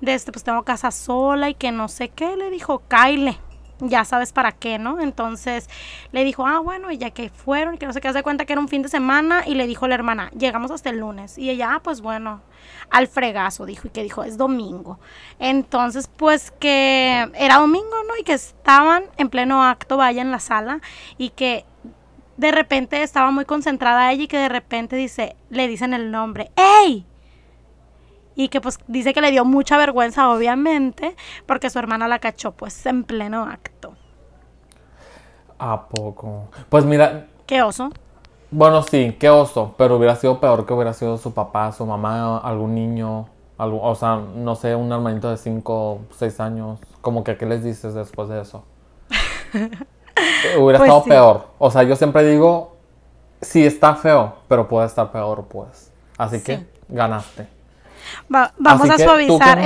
de 0.02 0.14
este 0.14 0.32
pues 0.32 0.44
tengo 0.44 0.64
casa 0.64 0.92
sola 0.92 1.50
y 1.50 1.54
que 1.54 1.72
no 1.72 1.88
sé 1.88 2.10
qué, 2.10 2.36
le 2.36 2.50
dijo, 2.50 2.84
Kyle. 2.88 3.38
Ya 3.80 4.06
sabes 4.06 4.34
para 4.34 4.54
qué, 4.54 4.80
¿no? 4.80 5.00
Entonces 5.00 5.70
le 6.12 6.24
dijo, 6.24 6.48
ah, 6.48 6.58
bueno, 6.58 6.90
y 6.90 6.98
ya 6.98 7.12
que 7.12 7.30
fueron, 7.30 7.76
y 7.76 7.78
que 7.78 7.86
no 7.86 7.94
sé 7.94 8.02
qué, 8.02 8.08
hace 8.08 8.24
cuenta 8.24 8.46
que 8.46 8.54
era 8.54 8.60
un 8.60 8.68
fin 8.68 8.82
de 8.82 8.90
semana, 8.90 9.44
y 9.46 9.54
le 9.54 9.68
dijo 9.68 9.88
la 9.88 9.94
hermana, 9.94 10.32
llegamos 10.36 10.72
hasta 10.72 10.90
el 10.90 10.98
lunes. 10.98 11.38
Y 11.38 11.52
ella, 11.52 11.76
ah, 11.76 11.82
pues 11.84 12.02
bueno, 12.02 12.42
al 12.90 13.08
fregazo, 13.08 13.68
dijo, 13.68 13.88
y 13.88 13.92
que 13.92 14.02
dijo, 14.02 14.24
es 14.24 14.36
domingo. 14.36 15.00
Entonces, 15.38 16.08
pues 16.08 16.50
que 16.50 17.30
era 17.36 17.58
domingo, 17.60 18.04
¿no? 18.08 18.18
Y 18.20 18.24
que 18.24 18.34
estaban 18.34 19.04
en 19.16 19.30
pleno 19.30 19.64
acto, 19.64 19.96
vaya 19.96 20.24
en 20.24 20.32
la 20.32 20.40
sala, 20.40 20.82
y 21.20 21.30
que 21.30 21.64
de 22.38 22.52
repente 22.52 23.04
estaba 23.04 23.32
muy 23.32 23.46
concentrada 23.46 24.12
ella 24.12 24.24
y 24.24 24.28
que 24.28 24.38
de 24.38 24.50
repente 24.50 24.96
dice, 24.96 25.36
le 25.50 25.68
dicen 25.68 25.94
el 25.94 26.12
nombre, 26.12 26.52
¡Ey! 26.56 27.06
Y 28.38 28.50
que 28.50 28.62
pues 28.62 28.78
dice 28.88 29.14
que 29.14 29.20
le 29.20 29.32
dio 29.32 29.44
mucha 29.44 29.78
vergüenza, 29.78 30.30
obviamente, 30.30 31.16
porque 31.48 31.72
su 31.72 31.80
hermana 31.80 32.08
la 32.08 32.20
cachó 32.20 32.52
pues 32.52 32.86
en 32.86 33.04
pleno 33.04 33.44
acto. 33.44 33.96
¿A 35.58 35.88
poco? 35.88 36.44
Pues 36.70 36.86
mira. 36.86 37.26
¿Qué 37.48 37.64
oso? 37.64 37.90
Bueno, 38.52 38.84
sí, 38.84 39.18
qué 39.20 39.30
oso, 39.32 39.74
pero 39.76 39.98
hubiera 39.98 40.16
sido 40.16 40.40
peor 40.40 40.68
que 40.68 40.74
hubiera 40.74 40.94
sido 40.94 41.18
su 41.18 41.34
papá, 41.34 41.72
su 41.72 41.84
mamá, 41.86 42.38
algún 42.38 42.76
niño, 42.76 43.28
algo, 43.58 43.82
o 43.82 43.96
sea, 43.96 44.18
no 44.18 44.56
sé, 44.56 44.76
un 44.76 44.92
hermanito 44.92 45.32
de 45.32 45.38
5, 45.38 46.02
6 46.12 46.40
años. 46.40 46.80
Como 47.02 47.24
que, 47.24 47.38
¿qué 47.38 47.48
les 47.48 47.64
dices 47.64 47.96
después 47.96 48.30
de 48.30 48.40
eso? 48.40 48.64
hubiera 50.60 50.78
pues 50.78 50.90
estado 50.92 51.04
peor. 51.06 51.48
O 51.58 51.72
sea, 51.72 51.82
yo 51.82 51.96
siempre 51.96 52.24
digo, 52.24 52.76
sí 53.42 53.66
está 53.66 53.96
feo, 53.96 54.36
pero 54.48 54.68
puede 54.68 54.86
estar 54.86 55.12
peor, 55.12 55.46
pues. 55.46 55.92
Así 56.20 56.44
que 56.44 56.68
ganaste. 56.88 57.57
Vamos 58.30 58.90
a 58.90 58.98
suavizar. 58.98 59.60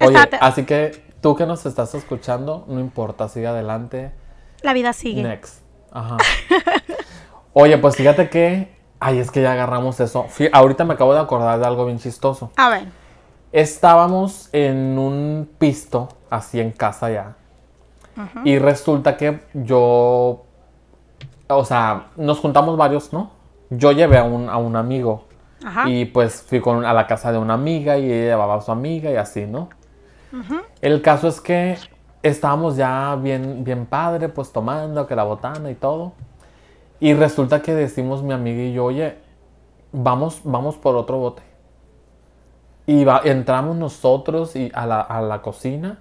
Oye, 0.00 0.18
así 0.40 0.64
que 0.64 1.04
tú 1.20 1.36
que 1.36 1.46
nos 1.46 1.64
estás 1.66 1.94
escuchando, 1.94 2.64
no 2.68 2.80
importa, 2.80 3.28
sigue 3.28 3.46
adelante. 3.46 4.12
La 4.62 4.72
vida 4.72 4.92
sigue. 4.92 5.22
Next. 5.22 5.62
Ajá. 5.92 6.16
Oye, 7.52 7.78
pues 7.78 7.96
fíjate 7.96 8.28
que. 8.28 8.74
Ay, 9.00 9.18
es 9.18 9.30
que 9.30 9.42
ya 9.42 9.52
agarramos 9.52 10.00
eso. 10.00 10.26
ahorita 10.52 10.84
me 10.84 10.94
acabo 10.94 11.14
de 11.14 11.20
acordar 11.20 11.58
de 11.58 11.66
algo 11.66 11.86
bien 11.86 11.98
chistoso. 11.98 12.50
A 12.56 12.70
ver. 12.70 12.88
Estábamos 13.52 14.48
en 14.52 14.98
un 14.98 15.48
pisto, 15.58 16.08
así 16.30 16.60
en 16.60 16.72
casa 16.72 17.10
ya. 17.10 17.36
Y 18.44 18.58
resulta 18.58 19.16
que 19.16 19.40
yo. 19.54 20.44
O 21.48 21.64
sea, 21.64 22.08
nos 22.16 22.38
juntamos 22.38 22.76
varios, 22.76 23.12
¿no? 23.12 23.32
Yo 23.70 23.92
llevé 23.92 24.18
a 24.18 24.24
un, 24.24 24.48
a 24.48 24.56
un 24.56 24.76
amigo. 24.76 25.26
Y 25.86 26.04
pues 26.06 26.42
fui 26.42 26.60
con, 26.60 26.84
a 26.84 26.92
la 26.92 27.06
casa 27.06 27.32
de 27.32 27.38
una 27.38 27.54
amiga 27.54 27.96
y 27.96 28.04
ella 28.06 28.32
llevaba 28.32 28.56
a 28.56 28.60
su 28.60 28.70
amiga 28.70 29.10
y 29.10 29.16
así, 29.16 29.46
¿no? 29.46 29.68
El 30.80 31.00
caso 31.00 31.28
es 31.28 31.40
que 31.40 31.78
estábamos 32.22 32.76
ya 32.76 33.16
bien, 33.16 33.64
bien 33.64 33.86
padre, 33.86 34.28
pues 34.28 34.52
tomando, 34.52 35.06
que 35.06 35.14
la 35.14 35.24
botana 35.24 35.70
y 35.70 35.74
todo. 35.74 36.12
Y 37.00 37.14
resulta 37.14 37.62
que 37.62 37.74
decimos 37.74 38.22
mi 38.22 38.32
amiga 38.32 38.62
y 38.62 38.72
yo, 38.72 38.84
oye, 38.84 39.16
vamos, 39.92 40.40
vamos 40.44 40.76
por 40.76 40.96
otro 40.96 41.18
bote. 41.18 41.42
Y 42.86 43.06
entramos 43.24 43.76
nosotros 43.76 44.56
y 44.56 44.70
a, 44.74 44.86
la, 44.86 45.00
a 45.00 45.22
la 45.22 45.40
cocina 45.40 46.00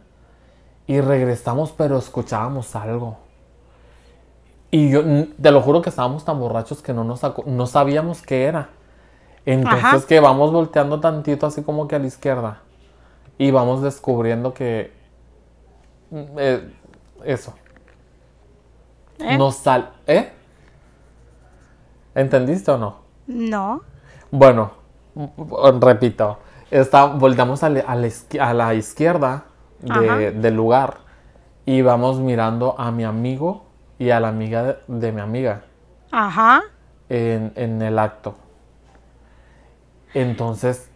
y 0.87 0.99
regresamos, 0.99 1.71
pero 1.71 1.97
escuchábamos 1.97 2.75
algo. 2.75 3.17
Y 4.71 4.89
yo 4.89 5.03
te 5.41 5.51
lo 5.51 5.61
juro 5.61 5.81
que 5.81 5.89
estábamos 5.89 6.25
tan 6.25 6.39
borrachos 6.39 6.81
que 6.81 6.93
no, 6.93 7.03
nos 7.03 7.21
no 7.45 7.67
sabíamos 7.67 8.21
qué 8.21 8.45
era. 8.45 8.69
Entonces 9.45 10.05
que 10.05 10.19
vamos 10.19 10.51
volteando 10.51 10.99
tantito 10.99 11.45
así 11.45 11.63
como 11.63 11.87
que 11.87 11.95
a 11.95 11.99
la 11.99 12.07
izquierda. 12.07 12.61
Y 13.37 13.51
vamos 13.51 13.81
descubriendo 13.81 14.53
que... 14.53 14.93
Mm, 16.11 16.23
eh, 16.37 16.73
eso. 17.25 17.53
¿Eh? 19.19 19.37
Nos 19.37 19.55
sal... 19.55 19.93
¿Eh? 20.07 20.31
¿Entendiste 22.15 22.71
o 22.71 22.77
no? 22.77 22.99
No. 23.27 23.81
Bueno, 24.29 24.71
repito. 25.79 26.39
Está, 26.69 27.05
volteamos 27.05 27.63
a, 27.63 27.69
la, 27.69 28.73
izquierda 28.73 29.45
del 29.79 30.55
lugar 30.55 30.97
y 31.65 31.81
vamos 31.81 32.19
mirando 32.19 32.75
a 32.79 32.91
mi 32.91 33.03
amigo 33.03 33.65
y 33.99 34.09
a 34.09 34.19
la 34.19 34.29
amiga 34.29 34.77
de, 34.87 35.11
mi 35.11 35.21
amiga. 35.21 35.63
Ajá. 36.11 36.61
En, 37.09 37.53
en 37.55 37.81
el 37.81 37.99
acto. 37.99 38.35
Entonces 40.13 40.89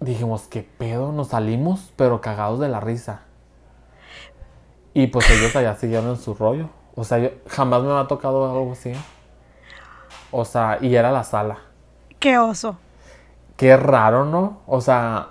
dijimos, 0.00 0.42
¿qué 0.48 0.62
pedo? 0.62 1.12
Nos 1.12 1.28
salimos, 1.28 1.92
pero 1.96 2.20
cagados 2.20 2.60
de 2.60 2.68
la 2.68 2.80
risa. 2.80 3.22
Y 4.94 5.06
pues 5.06 5.30
ellos 5.30 5.54
allá 5.56 5.74
siguieron 5.76 6.10
en 6.10 6.16
su 6.16 6.34
rollo. 6.34 6.68
O 6.94 7.04
sea, 7.04 7.18
yo, 7.18 7.30
jamás 7.46 7.82
me 7.82 7.92
ha 7.92 8.06
tocado 8.06 8.50
algo 8.50 8.72
así. 8.72 8.92
O 10.30 10.44
sea, 10.44 10.78
y 10.80 10.94
era 10.94 11.10
la 11.10 11.24
sala. 11.24 11.58
Qué 12.18 12.38
oso. 12.38 12.76
Qué 13.56 13.76
raro, 13.76 14.24
¿no? 14.24 14.60
O 14.66 14.80
sea, 14.80 15.30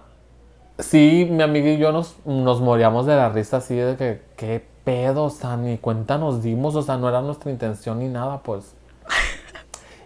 sí, 0.80 1.28
mi 1.30 1.44
amiga 1.44 1.70
y 1.70 1.78
yo 1.78 1.92
nos, 1.92 2.18
nos 2.26 2.62
moríamos 2.62 3.06
de 3.06 3.16
la 3.16 3.30
risa 3.30 3.58
así 3.58 3.76
de 3.76 3.96
que, 3.98 4.24
qué 4.36 4.66
pedo, 4.84 5.26
o 5.26 5.30
sea, 5.30 5.58
ni 5.58 5.78
cuenta 5.78 6.18
nos 6.18 6.42
dimos, 6.42 6.76
o 6.76 6.82
sea, 6.82 6.98
no 6.98 7.08
era 7.10 7.22
nuestra 7.22 7.52
intención 7.52 8.00
ni 8.00 8.08
nada, 8.08 8.42
pues. 8.44 8.76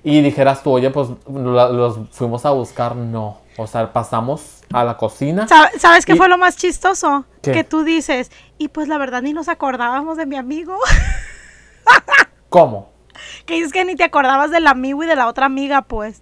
Y 0.05 0.21
dijeras 0.21 0.61
tú, 0.61 0.69
oye, 0.69 0.91
pues 0.91 1.09
los 1.27 1.97
fuimos 2.11 2.45
a 2.45 2.51
buscar, 2.51 2.95
no. 2.95 3.39
O 3.57 3.65
sea, 3.65 3.91
pasamos 3.91 4.61
a 4.71 4.83
la 4.83 4.97
cocina. 4.97 5.47
¿Sabes 5.79 6.05
qué 6.05 6.15
fue 6.15 6.29
lo 6.29 6.37
más 6.37 6.57
chistoso? 6.57 7.25
Que 7.41 7.63
tú 7.63 7.83
dices, 7.83 8.31
y 8.59 8.67
pues 8.67 8.87
la 8.87 8.99
verdad 8.99 9.23
ni 9.23 9.33
nos 9.33 9.49
acordábamos 9.49 10.15
de 10.17 10.27
mi 10.27 10.35
amigo. 10.35 10.77
¿Cómo? 12.49 12.91
Que 13.47 13.57
es 13.59 13.73
que 13.73 13.83
ni 13.83 13.95
te 13.95 14.03
acordabas 14.03 14.51
del 14.51 14.67
amigo 14.67 15.03
y 15.03 15.07
de 15.07 15.15
la 15.15 15.27
otra 15.27 15.47
amiga, 15.47 15.81
pues. 15.81 16.21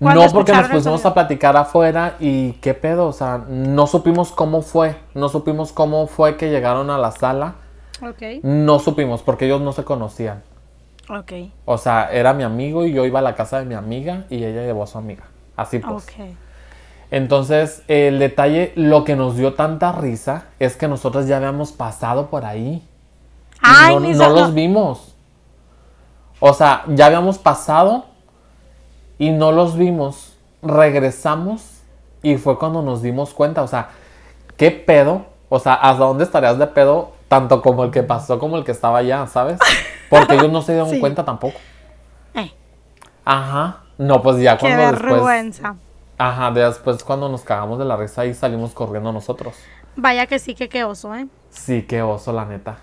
No, 0.00 0.26
porque 0.32 0.52
nos 0.52 0.68
pusimos 0.68 1.04
a 1.04 1.12
platicar 1.12 1.58
afuera 1.58 2.16
y 2.20 2.52
qué 2.54 2.72
pedo, 2.72 3.06
o 3.06 3.12
sea, 3.12 3.44
no 3.48 3.86
supimos 3.86 4.32
cómo 4.32 4.62
fue, 4.62 4.96
no 5.12 5.28
supimos 5.28 5.72
cómo 5.72 6.06
fue 6.06 6.38
que 6.38 6.48
llegaron 6.48 6.88
a 6.88 6.96
la 6.96 7.12
sala. 7.12 7.56
Ok. 8.00 8.42
No 8.42 8.78
supimos 8.78 9.22
porque 9.22 9.44
ellos 9.44 9.60
no 9.60 9.72
se 9.72 9.84
conocían. 9.84 10.42
Ok. 11.08 11.32
O 11.64 11.78
sea, 11.78 12.10
era 12.12 12.32
mi 12.32 12.42
amigo 12.42 12.84
y 12.84 12.92
yo 12.92 13.04
iba 13.04 13.18
a 13.18 13.22
la 13.22 13.34
casa 13.34 13.58
de 13.58 13.66
mi 13.66 13.74
amiga 13.74 14.24
y 14.30 14.44
ella 14.44 14.62
llevó 14.62 14.84
a 14.84 14.86
su 14.86 14.98
amiga. 14.98 15.24
Así 15.56 15.78
pues. 15.78 16.04
Ok. 16.04 16.12
Entonces, 17.10 17.82
el 17.86 18.18
detalle, 18.18 18.72
lo 18.74 19.04
que 19.04 19.14
nos 19.14 19.36
dio 19.36 19.54
tanta 19.54 19.92
risa 19.92 20.46
es 20.58 20.76
que 20.76 20.88
nosotros 20.88 21.26
ya 21.26 21.36
habíamos 21.36 21.72
pasado 21.72 22.26
por 22.26 22.44
ahí. 22.44 22.82
Ay, 23.60 23.94
no, 23.94 24.28
no 24.28 24.30
los 24.30 24.54
vimos. 24.54 25.14
O 26.40 26.52
sea, 26.52 26.82
ya 26.88 27.06
habíamos 27.06 27.38
pasado 27.38 28.06
y 29.18 29.30
no 29.30 29.52
los 29.52 29.76
vimos. 29.76 30.36
Regresamos 30.62 31.82
y 32.22 32.36
fue 32.36 32.58
cuando 32.58 32.82
nos 32.82 33.02
dimos 33.02 33.32
cuenta. 33.32 33.62
O 33.62 33.68
sea, 33.68 33.90
¿qué 34.56 34.70
pedo? 34.70 35.26
O 35.48 35.58
sea, 35.58 35.74
¿hasta 35.74 36.04
dónde 36.04 36.24
estarías 36.24 36.58
de 36.58 36.66
pedo? 36.66 37.12
Tanto 37.34 37.60
como 37.62 37.82
el 37.82 37.90
que 37.90 38.04
pasó 38.04 38.38
como 38.38 38.56
el 38.56 38.62
que 38.62 38.70
estaba 38.70 38.98
allá, 38.98 39.26
¿sabes? 39.26 39.58
Porque 40.08 40.34
ellos 40.34 40.52
no 40.52 40.62
se 40.62 40.72
dieron 40.72 41.00
cuenta 41.00 41.24
tampoco. 41.24 41.58
Eh. 42.32 42.52
Ajá. 43.24 43.82
No, 43.98 44.22
pues 44.22 44.40
ya 44.40 44.56
cuando 44.56 44.78
Qué 44.78 44.84
vergüenza. 44.84 45.74
Ajá, 46.16 46.52
después 46.52 47.02
cuando 47.02 47.28
nos 47.28 47.42
cagamos 47.42 47.80
de 47.80 47.86
la 47.86 47.96
risa 47.96 48.24
y 48.24 48.34
salimos 48.34 48.70
corriendo 48.70 49.10
nosotros. 49.10 49.56
Vaya 49.96 50.26
que 50.26 50.38
sí, 50.38 50.54
que 50.54 50.68
qué 50.68 50.84
oso, 50.84 51.12
¿eh? 51.16 51.26
Sí, 51.50 51.82
qué 51.82 52.02
oso, 52.02 52.32
la 52.32 52.44
neta. 52.44 52.78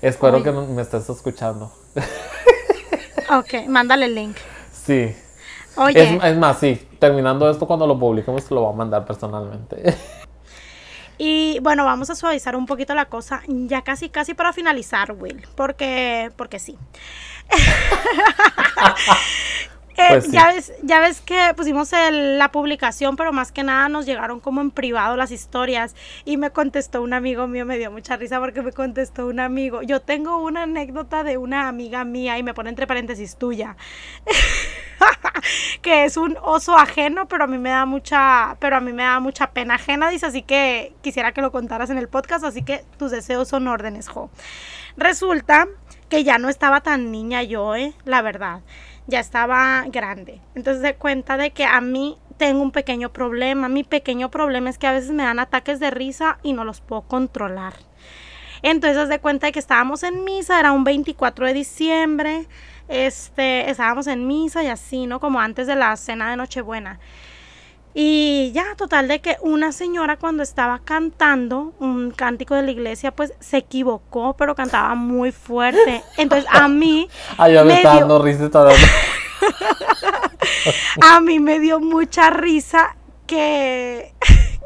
Espero 0.00 0.44
que 0.44 0.52
me 0.52 0.82
estés 0.82 1.10
escuchando. 1.10 1.72
ok, 3.36 3.66
mándale 3.66 4.06
el 4.06 4.14
link. 4.14 4.36
Sí. 4.70 5.12
Oye. 5.76 6.20
Es, 6.22 6.36
más, 6.38 6.60
sí, 6.60 6.88
terminando 7.00 7.50
esto, 7.50 7.66
cuando 7.66 7.84
lo 7.88 7.98
publiquemos, 7.98 8.44
te 8.44 8.54
lo 8.54 8.60
voy 8.60 8.74
a 8.74 8.76
mandar 8.76 9.04
personalmente. 9.04 9.96
Y 11.24 11.60
bueno, 11.60 11.84
vamos 11.84 12.10
a 12.10 12.16
suavizar 12.16 12.56
un 12.56 12.66
poquito 12.66 12.96
la 12.96 13.04
cosa, 13.04 13.42
ya 13.46 13.82
casi, 13.82 14.08
casi 14.08 14.34
para 14.34 14.52
finalizar, 14.52 15.12
Will, 15.12 15.40
porque, 15.54 16.32
porque 16.36 16.58
sí. 16.58 16.76
Eh, 19.94 20.06
pues 20.08 20.32
ya, 20.32 20.46
ves, 20.50 20.72
ya 20.82 21.00
ves 21.00 21.20
que 21.20 21.52
pusimos 21.54 21.92
la 21.92 22.50
publicación, 22.50 23.14
pero 23.14 23.30
más 23.30 23.52
que 23.52 23.62
nada 23.62 23.90
nos 23.90 24.06
llegaron 24.06 24.40
como 24.40 24.62
en 24.62 24.70
privado 24.70 25.16
las 25.16 25.30
historias 25.30 25.94
y 26.24 26.38
me 26.38 26.50
contestó 26.50 27.02
un 27.02 27.12
amigo 27.12 27.46
mío, 27.46 27.66
me 27.66 27.76
dio 27.76 27.90
mucha 27.90 28.16
risa 28.16 28.40
porque 28.40 28.62
me 28.62 28.72
contestó 28.72 29.26
un 29.26 29.38
amigo. 29.38 29.82
Yo 29.82 30.00
tengo 30.00 30.38
una 30.38 30.62
anécdota 30.62 31.24
de 31.24 31.36
una 31.36 31.68
amiga 31.68 32.06
mía 32.06 32.38
y 32.38 32.42
me 32.42 32.54
pone 32.54 32.70
entre 32.70 32.86
paréntesis 32.86 33.36
tuya. 33.36 33.76
que 35.82 36.04
es 36.04 36.16
un 36.16 36.36
oso 36.42 36.76
ajeno, 36.76 37.26
pero 37.28 37.44
a 37.44 37.46
mí 37.46 37.58
me 37.58 37.70
da 37.70 37.84
mucha, 37.86 38.56
pero 38.60 38.76
a 38.76 38.80
mí 38.80 38.92
me 38.92 39.02
da 39.02 39.20
mucha 39.20 39.50
pena 39.50 39.74
ajena, 39.74 40.10
dice, 40.10 40.26
así 40.26 40.42
que 40.42 40.94
quisiera 41.02 41.32
que 41.32 41.42
lo 41.42 41.52
contaras 41.52 41.90
en 41.90 41.98
el 41.98 42.08
podcast, 42.08 42.44
así 42.44 42.62
que 42.62 42.84
tus 42.98 43.10
deseos 43.10 43.48
son 43.48 43.68
órdenes, 43.68 44.08
Jo. 44.08 44.30
Resulta 44.96 45.68
que 46.08 46.24
ya 46.24 46.38
no 46.38 46.48
estaba 46.48 46.82
tan 46.82 47.10
niña 47.10 47.42
yo, 47.42 47.74
eh, 47.74 47.94
la 48.04 48.22
verdad 48.22 48.60
ya 49.06 49.20
estaba 49.20 49.84
grande. 49.88 50.40
Entonces 50.54 50.82
se 50.82 50.94
cuenta 50.94 51.36
de 51.36 51.50
que 51.50 51.64
a 51.64 51.80
mí 51.80 52.18
tengo 52.36 52.62
un 52.62 52.70
pequeño 52.70 53.12
problema. 53.12 53.68
Mi 53.68 53.84
pequeño 53.84 54.30
problema 54.30 54.70
es 54.70 54.78
que 54.78 54.86
a 54.86 54.92
veces 54.92 55.10
me 55.10 55.24
dan 55.24 55.38
ataques 55.38 55.80
de 55.80 55.90
risa 55.90 56.38
y 56.42 56.52
no 56.52 56.64
los 56.64 56.80
puedo 56.80 57.02
controlar. 57.02 57.74
Entonces 58.62 59.08
de 59.08 59.18
cuenta 59.18 59.46
de 59.46 59.52
que 59.52 59.58
estábamos 59.58 60.02
en 60.02 60.24
misa, 60.24 60.60
era 60.60 60.72
un 60.72 60.84
24 60.84 61.46
de 61.46 61.52
diciembre, 61.52 62.46
este, 62.92 63.70
estábamos 63.70 64.06
en 64.06 64.26
misa 64.26 64.62
y 64.62 64.68
así, 64.68 65.06
¿no? 65.06 65.18
Como 65.18 65.40
antes 65.40 65.66
de 65.66 65.76
la 65.76 65.96
cena 65.96 66.30
de 66.30 66.36
Nochebuena. 66.36 67.00
Y 67.94 68.52
ya, 68.54 68.74
total 68.76 69.08
de 69.08 69.20
que 69.20 69.36
una 69.42 69.72
señora 69.72 70.16
cuando 70.16 70.42
estaba 70.42 70.78
cantando 70.78 71.74
un 71.78 72.10
cántico 72.10 72.54
de 72.54 72.62
la 72.62 72.70
iglesia, 72.70 73.12
pues 73.12 73.34
se 73.40 73.58
equivocó, 73.58 74.34
pero 74.34 74.54
cantaba 74.54 74.94
muy 74.94 75.32
fuerte. 75.32 76.02
Entonces 76.16 76.48
a 76.50 76.68
mí... 76.68 77.08
Ay, 77.36 77.54
ya 77.54 77.64
me, 77.64 77.74
está 77.74 77.96
dando 77.96 78.22
risa. 78.22 78.50
a 81.02 81.20
mí 81.20 81.38
me 81.38 81.60
dio 81.60 81.80
mucha 81.80 82.30
risa 82.30 82.96
que, 83.26 84.14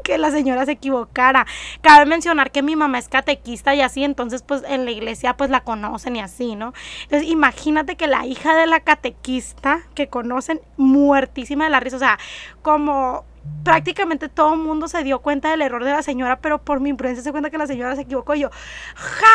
que 0.07 0.17
la 0.17 0.31
señora 0.31 0.65
se 0.65 0.71
equivocara. 0.71 1.45
Cabe 1.81 2.05
mencionar 2.05 2.51
que 2.51 2.63
mi 2.63 2.77
mamá 2.77 2.97
es 2.97 3.09
catequista 3.09 3.75
y 3.75 3.81
así, 3.81 4.05
entonces 4.05 4.41
pues 4.41 4.63
en 4.65 4.85
la 4.85 4.91
iglesia 4.91 5.35
pues 5.35 5.49
la 5.49 5.65
conocen 5.65 6.15
y 6.15 6.21
así, 6.21 6.55
¿no? 6.55 6.73
Entonces 7.03 7.27
imagínate 7.27 7.97
que 7.97 8.07
la 8.07 8.25
hija 8.25 8.55
de 8.55 8.67
la 8.67 8.79
catequista 8.79 9.81
que 9.95 10.07
conocen, 10.07 10.61
muertísima 10.77 11.65
de 11.65 11.71
la 11.71 11.81
risa, 11.81 11.97
o 11.97 11.99
sea, 11.99 12.17
como 12.61 13.25
prácticamente 13.65 14.29
todo 14.29 14.53
el 14.53 14.61
mundo 14.61 14.87
se 14.87 15.03
dio 15.03 15.19
cuenta 15.19 15.51
del 15.51 15.61
error 15.61 15.83
de 15.83 15.91
la 15.91 16.03
señora, 16.03 16.39
pero 16.39 16.61
por 16.63 16.79
mi 16.79 16.89
imprudencia 16.89 17.21
se 17.21 17.31
cuenta 17.31 17.49
que 17.49 17.57
la 17.57 17.67
señora 17.67 17.93
se 17.97 18.03
equivocó 18.03 18.33
y 18.33 18.39
yo, 18.39 18.49
ja, 18.95 19.27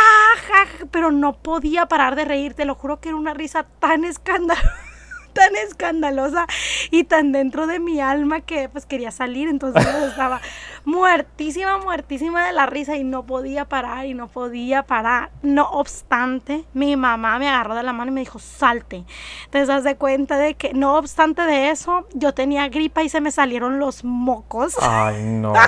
ja, 0.49 0.87
pero 0.91 1.11
no 1.13 1.35
podía 1.35 1.85
parar 1.85 2.17
de 2.17 2.25
reír, 2.25 2.55
te 2.55 2.65
lo 2.65 2.75
juro 2.77 2.99
que 2.99 3.11
era 3.11 3.19
una 3.19 3.35
risa 3.35 3.67
tan 3.79 4.07
escandalosa 4.07 4.92
tan 5.33 5.55
escandalosa 5.57 6.47
y 6.91 7.05
tan 7.05 7.33
dentro 7.33 7.67
de 7.67 7.81
mi 7.81 8.01
alma 8.01 8.41
que 8.41 8.69
pues 8.69 8.87
quería 8.87 9.11
salir, 9.11 9.49
entonces 9.49 9.87
estaba 9.87 10.41
muertísima, 10.85 11.79
muertísima 11.79 12.47
de 12.47 12.53
la 12.53 12.67
risa 12.67 12.97
y 12.97 13.05
no 13.05 13.25
podía 13.25 13.65
parar 13.65 14.07
y 14.07 14.15
no 14.15 14.29
podía 14.29 14.85
parar. 14.85 15.31
No 15.43 15.69
obstante, 15.71 16.65
mi 16.75 16.97
mamá 16.97 17.39
me 17.39 17.49
agarró 17.49 17.75
de 17.75 17.83
la 17.83 17.93
mano 17.93 18.11
y 18.11 18.15
me 18.15 18.21
dijo, 18.21 18.39
salte. 18.39 19.05
Entonces, 19.45 19.71
haz 19.71 19.85
de 19.85 19.97
cuenta 19.97 20.39
de 20.39 20.55
que 20.55 20.75
no 20.75 20.97
obstante 20.97 21.43
de 21.43 21.71
eso, 21.71 22.07
yo 22.15 22.35
tenía 22.35 22.69
gripa 22.69 23.03
y 23.03 23.09
se 23.09 23.21
me 23.21 23.31
salieron 23.31 23.79
los 23.79 24.05
mocos. 24.05 24.77
Ay, 24.81 25.23
no. 25.23 25.53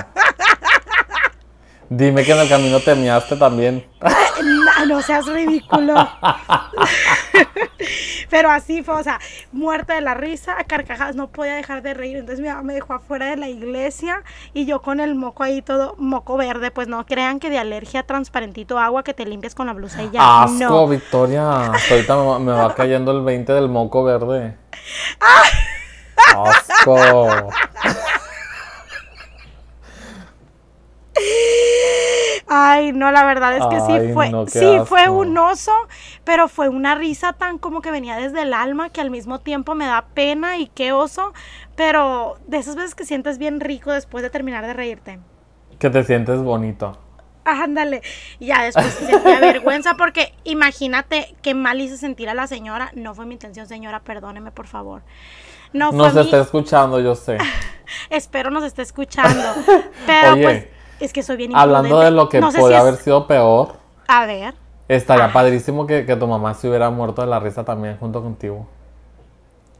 Dime 1.89 2.23
que 2.23 2.31
en 2.31 2.39
el 2.39 2.49
camino 2.49 2.79
te 2.79 2.95
miaste 2.95 3.35
también. 3.35 3.85
no, 4.43 4.85
no 4.85 5.01
seas 5.01 5.25
ridículo. 5.27 5.93
Pero 8.29 8.49
así 8.49 8.83
fue, 8.83 8.95
o 8.95 9.03
sea, 9.03 9.19
muerta 9.51 9.95
de 9.95 10.01
la 10.01 10.13
risa, 10.13 10.55
a 10.59 10.63
carcajadas, 10.63 11.15
no 11.15 11.27
podía 11.27 11.55
dejar 11.55 11.81
de 11.81 11.93
reír. 11.93 12.17
Entonces 12.17 12.41
mi 12.41 12.47
mamá 12.47 12.63
me 12.63 12.73
dejó 12.73 12.93
afuera 12.93 13.27
de 13.27 13.37
la 13.37 13.47
iglesia 13.47 14.23
y 14.53 14.65
yo 14.65 14.81
con 14.81 14.99
el 14.99 15.15
moco 15.15 15.43
ahí 15.43 15.61
todo, 15.61 15.95
moco 15.97 16.37
verde, 16.37 16.71
pues 16.71 16.87
no 16.87 17.05
crean 17.05 17.39
que 17.39 17.49
de 17.49 17.59
alergia 17.59 18.03
transparentito 18.03 18.79
agua 18.79 19.03
que 19.03 19.13
te 19.13 19.25
limpias 19.25 19.55
con 19.55 19.67
la 19.67 19.73
blusa 19.73 20.03
y 20.03 20.11
ya. 20.11 20.43
Asco, 20.43 20.57
no. 20.57 20.87
Victoria. 20.87 21.67
Ahorita 21.67 22.39
me, 22.39 22.51
va 22.51 22.73
cayendo 22.75 23.11
el 23.11 23.21
20 23.23 23.53
del 23.53 23.69
moco 23.69 24.03
verde. 24.03 24.55
Asco. 26.35 26.95
Ay, 32.57 32.93
no, 32.93 33.11
la 33.11 33.25
verdad 33.25 33.57
es 33.57 33.65
que 33.65 33.81
sí 33.81 34.13
fue, 34.13 34.31
sí 34.47 34.79
fue 34.85 35.09
un 35.09 35.37
oso, 35.37 35.73
pero 36.23 36.47
fue 36.47 36.69
una 36.69 36.95
risa 36.95 37.33
tan 37.33 37.57
como 37.57 37.81
que 37.81 37.91
venía 37.91 38.15
desde 38.15 38.43
el 38.43 38.53
alma 38.53 38.89
que 38.89 39.01
al 39.01 39.11
mismo 39.11 39.39
tiempo 39.39 39.75
me 39.75 39.85
da 39.85 40.05
pena 40.13 40.57
y 40.57 40.67
qué 40.67 40.93
oso, 40.93 41.33
pero 41.75 42.37
de 42.47 42.57
esas 42.57 42.77
veces 42.77 42.95
que 42.95 43.03
sientes 43.03 43.39
bien 43.39 43.59
rico 43.59 43.91
después 43.91 44.23
de 44.23 44.29
terminar 44.29 44.65
de 44.65 44.71
reírte. 44.71 45.19
Que 45.79 45.89
te 45.89 46.01
sientes 46.05 46.41
bonito. 46.41 46.97
Ándale, 47.43 48.01
ya 48.39 48.63
después 48.63 48.85
sentía 48.93 49.39
vergüenza 49.41 49.95
porque 49.97 50.33
imagínate 50.45 51.35
qué 51.41 51.53
mal 51.53 51.81
hice 51.81 51.97
sentir 51.97 52.29
a 52.29 52.33
la 52.33 52.47
señora. 52.47 52.89
No 52.95 53.13
fue 53.15 53.25
mi 53.25 53.33
intención, 53.33 53.67
señora, 53.67 53.99
perdóneme 53.99 54.51
por 54.51 54.67
favor. 54.67 55.01
No 55.73 55.91
nos 55.91 56.15
está 56.15 56.39
escuchando, 56.39 57.01
yo 57.01 57.15
sé. 57.15 57.37
Espero 58.09 58.49
nos 58.49 58.63
esté 58.63 58.81
escuchando. 58.81 59.43
Pero 60.07 60.35
pues 60.41 60.74
es 60.99 61.13
que 61.13 61.23
soy 61.23 61.37
bien 61.37 61.55
Hablando 61.55 61.99
de 61.99 62.11
lo 62.11 62.29
que 62.29 62.41
podría 62.41 62.79
haber 62.79 62.95
sido 62.95 63.27
peor. 63.27 63.73
A 64.07 64.25
ver. 64.25 64.53
Estaría 64.87 65.31
padrísimo 65.33 65.87
que, 65.87 66.03
tu 66.03 66.27
mamá 66.27 66.53
se 66.53 66.69
hubiera 66.69 66.89
muerto 66.89 67.21
de 67.21 67.27
la 67.27 67.39
risa 67.39 67.63
también 67.63 67.97
junto 67.97 68.21
contigo. 68.21 68.67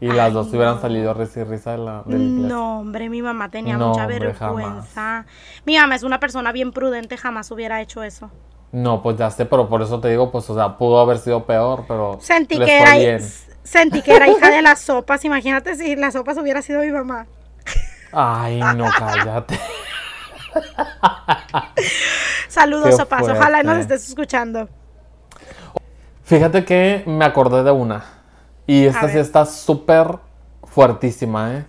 Y 0.01 0.07
las 0.07 0.33
dos 0.33 0.49
se 0.49 0.57
hubieran 0.57 0.81
salido 0.81 1.13
risa 1.13 1.41
y 1.41 1.43
risa 1.45 1.71
de 1.71 1.77
la, 1.77 2.03
No, 2.05 2.79
hombre, 2.79 3.09
mi 3.09 3.21
mamá 3.21 3.49
tenía 3.49 3.77
mucha 3.77 4.05
vergüenza. 4.07 5.25
Mi 5.65 5.77
mamá 5.77 5.95
es 5.95 6.03
una 6.03 6.19
persona 6.19 6.51
bien 6.51 6.71
prudente, 6.71 7.17
jamás 7.17 7.49
hubiera 7.51 7.81
hecho 7.81 8.03
eso. 8.03 8.29
No, 8.71 9.01
pues 9.01 9.15
ya 9.15 9.31
sé, 9.31 9.45
pero 9.45 9.69
por 9.69 9.81
eso 9.81 10.01
te 10.01 10.09
digo, 10.09 10.31
pues, 10.31 10.49
o 10.49 10.55
sea, 10.55 10.77
pudo 10.77 10.99
haber 10.99 11.17
sido 11.19 11.45
peor, 11.45 11.85
pero. 11.87 12.17
Sentí 12.19 12.59
que 12.59 12.77
era. 12.77 13.19
Sentí 13.63 14.01
que 14.01 14.15
era 14.15 14.27
hija 14.27 14.51
de 14.51 14.61
las 14.61 14.79
sopas. 14.81 15.23
Imagínate 15.25 15.75
si 15.75 15.95
las 15.95 16.13
sopas 16.13 16.37
hubiera 16.37 16.61
sido 16.61 16.81
mi 16.81 16.91
mamá. 16.91 17.25
Ay, 18.11 18.59
no, 18.75 18.85
cállate. 18.97 19.59
Saludos, 22.47 22.95
Sopas. 22.95 23.27
Ojalá 23.27 23.63
nos 23.63 23.77
estés 23.79 24.09
escuchando. 24.09 24.69
Fíjate 26.23 26.65
que 26.65 27.03
me 27.05 27.25
acordé 27.25 27.63
de 27.63 27.71
una. 27.71 28.03
Y 28.67 28.85
esta 28.85 29.09
sí 29.09 29.19
está 29.19 29.45
súper 29.45 30.17
fuertísima, 30.63 31.53
¿eh? 31.53 31.65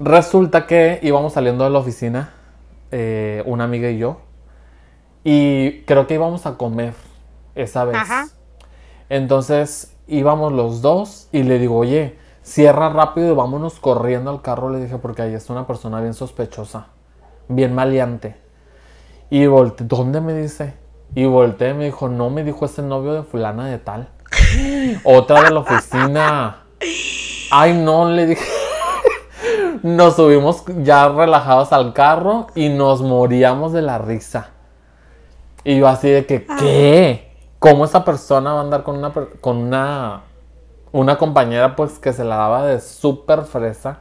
Resulta 0.00 0.66
que 0.66 0.98
íbamos 1.02 1.32
saliendo 1.32 1.64
de 1.64 1.70
la 1.70 1.78
oficina, 1.78 2.34
eh, 2.90 3.42
una 3.46 3.64
amiga 3.64 3.88
y 3.88 3.98
yo. 3.98 4.20
Y 5.24 5.82
creo 5.82 6.06
que 6.06 6.14
íbamos 6.14 6.46
a 6.46 6.56
comer 6.56 6.94
esa 7.54 7.84
vez. 7.84 7.96
Entonces 9.08 9.94
íbamos 10.08 10.52
los 10.52 10.82
dos 10.82 11.28
y 11.32 11.44
le 11.44 11.58
digo, 11.58 11.76
oye, 11.76 12.18
cierra 12.42 12.88
rápido 12.88 13.32
y 13.32 13.34
vámonos 13.34 13.78
corriendo 13.78 14.30
al 14.30 14.42
carro. 14.42 14.70
Le 14.70 14.80
dije, 14.80 14.98
porque 14.98 15.22
ahí 15.22 15.34
está 15.34 15.52
una 15.52 15.66
persona 15.66 16.00
bien 16.00 16.12
sospechosa 16.14 16.88
bien 17.48 17.74
maleante. 17.74 18.36
Y 19.30 19.46
volteé, 19.46 19.86
¿dónde 19.86 20.20
me 20.20 20.34
dice? 20.34 20.74
Y 21.14 21.24
volteé 21.24 21.70
y 21.70 21.74
me 21.74 21.84
dijo, 21.86 22.08
no, 22.08 22.30
me 22.30 22.44
dijo 22.44 22.64
ese 22.64 22.82
novio 22.82 23.14
de 23.14 23.22
fulana 23.22 23.66
de 23.66 23.78
tal. 23.78 24.08
Otra 25.04 25.42
de 25.42 25.50
la 25.50 25.60
oficina. 25.60 26.64
Ay, 27.50 27.74
no, 27.74 28.10
le 28.10 28.26
dije. 28.26 28.44
nos 29.82 30.16
subimos 30.16 30.64
ya 30.82 31.08
relajados 31.08 31.72
al 31.72 31.92
carro 31.92 32.48
y 32.54 32.68
nos 32.68 33.02
moríamos 33.02 33.72
de 33.72 33.82
la 33.82 33.98
risa. 33.98 34.50
Y 35.64 35.78
yo 35.78 35.88
así 35.88 36.08
de 36.08 36.26
que, 36.26 36.46
¿qué? 36.58 37.32
¿Cómo 37.58 37.84
esa 37.84 38.04
persona 38.04 38.52
va 38.52 38.60
a 38.60 38.62
andar 38.62 38.82
con 38.82 38.96
una, 38.96 39.12
con 39.40 39.56
una, 39.56 40.22
una 40.92 41.18
compañera 41.18 41.74
pues 41.74 41.98
que 41.98 42.12
se 42.12 42.24
la 42.24 42.36
daba 42.36 42.66
de 42.66 42.80
súper 42.80 43.42
fresa? 43.42 44.00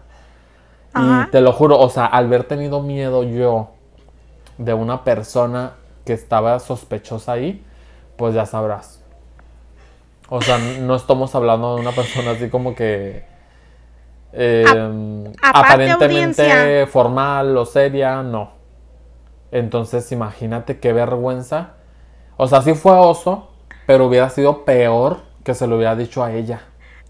Y 0.96 1.30
te 1.32 1.42
lo 1.42 1.52
juro, 1.52 1.80
o 1.80 1.90
sea, 1.90 2.06
al 2.06 2.26
haber 2.26 2.46
tenido 2.46 2.82
miedo 2.82 3.24
yo 3.24 3.72
de 4.58 4.74
una 4.74 5.04
persona 5.04 5.74
que 6.06 6.14
estaba 6.14 6.60
sospechosa 6.60 7.34
ahí, 7.34 7.64
pues 8.16 8.34
ya 8.34 8.46
sabrás. 8.46 9.04
O 10.30 10.42
sea, 10.42 10.58
no 10.58 10.96
estamos 10.96 11.36
hablando 11.36 11.76
de 11.76 11.82
una 11.82 11.92
persona 11.92 12.32
así 12.32 12.50
como 12.50 12.74
que 12.74 13.26
em, 14.32 15.32
aparentemente 15.42 16.88
formal 16.88 17.56
o 17.58 17.66
seria, 17.66 18.24
no. 18.24 18.52
Entonces, 19.52 20.12
imagínate 20.12 20.80
qué 20.80 20.94
vergüenza. 20.94 21.74
O 22.38 22.48
sea, 22.48 22.62
sí 22.62 22.74
fue 22.74 22.94
oso, 22.94 23.52
pero 23.86 24.08
hubiera 24.08 24.30
sido 24.30 24.66
peor 24.66 25.20
que 25.44 25.54
se 25.54 25.68
lo 25.68 25.78
hubiera 25.78 25.96
dicho 25.96 26.24
a 26.24 26.34
ella. 26.34 26.62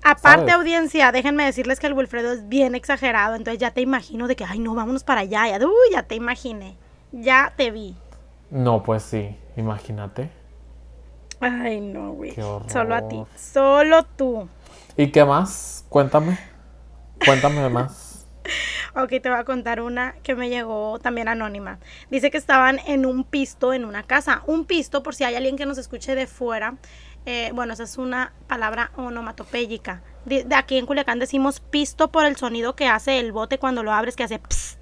Aparte, 0.08 0.52
audiencia, 0.52 1.12
déjenme 1.12 1.46
decirles 1.46 1.80
que 1.80 1.88
el 1.88 1.94
Wilfredo 1.94 2.32
es 2.32 2.48
bien 2.48 2.76
exagerado, 2.76 3.34
entonces 3.34 3.60
ya 3.60 3.72
te 3.72 3.82
imagino 3.82 4.28
de 4.28 4.36
que, 4.36 4.46
ay, 4.46 4.60
no, 4.60 4.76
vámonos 4.76 5.04
para 5.04 5.22
allá, 5.22 5.48
ya, 5.48 5.66
uy, 5.66 5.92
ya 5.92 6.04
te 6.04 6.14
imaginé, 6.14 6.78
ya 7.12 7.54
te 7.58 7.72
vi. 7.72 7.96
No, 8.52 8.84
pues 8.84 9.02
sí, 9.02 9.36
imagínate. 9.58 10.30
Ay, 11.40 11.82
no, 11.82 12.12
güey. 12.12 12.36
Solo 12.68 12.94
a 12.94 13.08
ti, 13.08 13.24
solo 13.36 14.04
tú. 14.04 14.48
¿Y 14.96 15.12
qué 15.12 15.26
más? 15.26 15.86
Cuéntame, 15.90 16.38
cuéntame 17.26 17.68
más. 17.70 18.12
ok, 18.96 19.10
te 19.10 19.30
voy 19.30 19.40
a 19.40 19.44
contar 19.44 19.82
una 19.82 20.16
que 20.24 20.36
me 20.36 20.50
llegó 20.50 21.00
también 21.00 21.28
anónima. 21.28 21.80
Dice 22.10 22.32
que 22.32 22.38
estaban 22.38 22.80
en 22.88 23.06
un 23.06 23.24
pisto 23.24 23.74
en 23.74 23.86
una 23.86 24.04
casa. 24.04 24.44
Un 24.46 24.66
pisto, 24.66 25.04
por 25.04 25.16
si 25.16 25.24
hay 25.24 25.36
alguien 25.36 25.56
que 25.56 25.66
nos 25.66 25.78
escuche 25.78 26.16
de 26.16 26.28
fuera, 26.28 26.76
eh, 27.26 27.52
bueno, 27.54 27.74
esa 27.74 27.84
es 27.84 27.98
una 27.98 28.34
palabra 28.48 28.92
onomatopéyica. 28.96 30.02
De, 30.26 30.46
aquí 30.56 30.78
en 30.78 30.86
Culiacán 30.86 31.20
decimos 31.20 31.60
pisto 31.60 32.12
por 32.12 32.26
el 32.26 32.36
sonido 32.36 32.76
que 32.76 32.88
hace 32.88 33.20
el 33.20 33.32
bote 33.32 33.58
cuando 33.58 33.84
lo 33.84 33.92
abres, 33.92 34.16
que 34.16 34.24
hace 34.24 34.40
pss. 34.40 34.78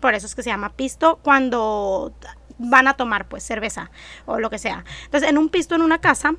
Por 0.00 0.14
eso 0.14 0.26
es 0.26 0.34
que 0.34 0.42
se 0.42 0.50
llama 0.50 0.72
pisto 0.74 1.18
cuando 1.22 2.12
van 2.58 2.88
a 2.88 2.94
tomar 2.94 3.28
pues 3.28 3.44
cerveza 3.44 3.90
o 4.26 4.38
lo 4.38 4.50
que 4.50 4.58
sea. 4.58 4.84
Entonces, 5.04 5.28
en 5.28 5.38
un 5.38 5.48
pisto 5.48 5.74
en 5.74 5.82
una 5.82 6.00
casa 6.00 6.34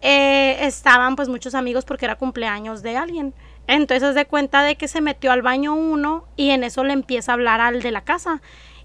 eh, 0.00 0.58
estaban 0.60 1.16
pues 1.16 1.28
muchos 1.28 1.54
amigos 1.54 1.84
porque 1.84 2.06
era 2.06 2.16
cumpleaños 2.16 2.82
de 2.82 2.96
alguien. 2.96 3.34
Entonces, 3.66 4.14
de 4.14 4.26
cuenta 4.26 4.62
de 4.62 4.76
que 4.76 4.88
se 4.88 5.00
metió 5.00 5.32
al 5.32 5.42
baño 5.42 5.74
uno 5.74 6.26
y 6.36 6.50
en 6.50 6.64
eso 6.64 6.82
le 6.84 6.92
empieza 6.92 7.32
a 7.32 7.34
hablar 7.34 7.60
al 7.60 7.82
de 7.82 7.90
la 7.90 8.02
casa 8.02 8.40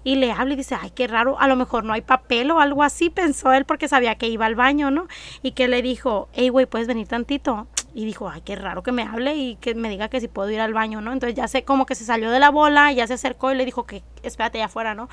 y 0.06 0.14
le 0.14 0.30
habla 0.30 0.54
y 0.54 0.56
dice, 0.56 0.76
ay, 0.80 0.90
qué 0.90 1.08
raro, 1.08 1.36
a 1.40 1.48
lo 1.48 1.56
mejor 1.56 1.82
no 1.82 1.92
hay 1.92 2.00
papel 2.00 2.52
o 2.52 2.60
algo 2.60 2.84
así, 2.84 3.10
pensó 3.10 3.52
él 3.52 3.64
porque 3.64 3.88
sabía 3.88 4.14
que 4.14 4.28
iba 4.28 4.46
al 4.46 4.54
baño, 4.54 4.92
¿no? 4.92 5.08
Y 5.42 5.50
que 5.50 5.66
le 5.66 5.82
dijo, 5.82 6.28
hey, 6.32 6.48
güey, 6.48 6.66
¿puedes 6.66 6.86
venir 6.86 7.08
tantito? 7.08 7.66
Y 7.92 8.04
dijo, 8.04 8.28
ay, 8.28 8.40
qué 8.42 8.54
raro 8.54 8.84
que 8.84 8.92
me 8.92 9.02
hable 9.02 9.34
y 9.34 9.56
que 9.56 9.74
me 9.74 9.88
diga 9.88 10.06
que 10.06 10.20
si 10.20 10.28
puedo 10.28 10.48
ir 10.48 10.60
al 10.60 10.72
baño, 10.72 11.00
¿no? 11.00 11.12
Entonces 11.12 11.34
ya 11.34 11.48
sé 11.48 11.64
como 11.64 11.86
que 11.86 11.96
se 11.96 12.04
salió 12.04 12.30
de 12.30 12.38
la 12.38 12.50
bola, 12.50 12.92
ya 12.92 13.04
se 13.08 13.14
acercó 13.14 13.50
y 13.50 13.56
le 13.56 13.64
dijo 13.64 13.84
que 13.84 14.04
espérate 14.22 14.58
allá 14.58 14.66
afuera, 14.66 14.94
¿no? 14.94 15.08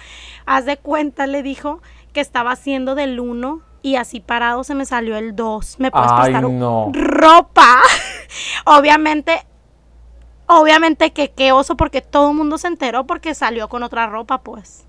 Haz 0.45 0.65
de 0.65 0.77
cuenta, 0.77 1.25
le 1.25 1.41
dijo 1.41 1.81
que 2.13 2.21
estaba 2.21 2.51
haciendo 2.51 2.93
del 2.93 3.19
uno 3.19 3.63
y 3.81 3.95
así 3.95 4.19
parado 4.19 4.63
se 4.63 4.75
me 4.75 4.85
salió 4.85 5.17
el 5.17 5.35
dos. 5.35 5.79
¿Me 5.79 5.89
puedes 5.89 6.13
prestar 6.13 6.43
ropa? 6.93 7.81
Obviamente 8.65 9.43
Obviamente 10.59 11.11
que 11.13 11.31
qué 11.31 11.51
oso 11.51 11.75
porque 11.75 12.01
todo 12.01 12.31
el 12.31 12.37
mundo 12.37 12.57
se 12.57 12.67
enteró 12.67 13.05
porque 13.05 13.33
salió 13.33 13.69
con 13.69 13.83
otra 13.83 14.07
ropa, 14.07 14.41
pues. 14.41 14.85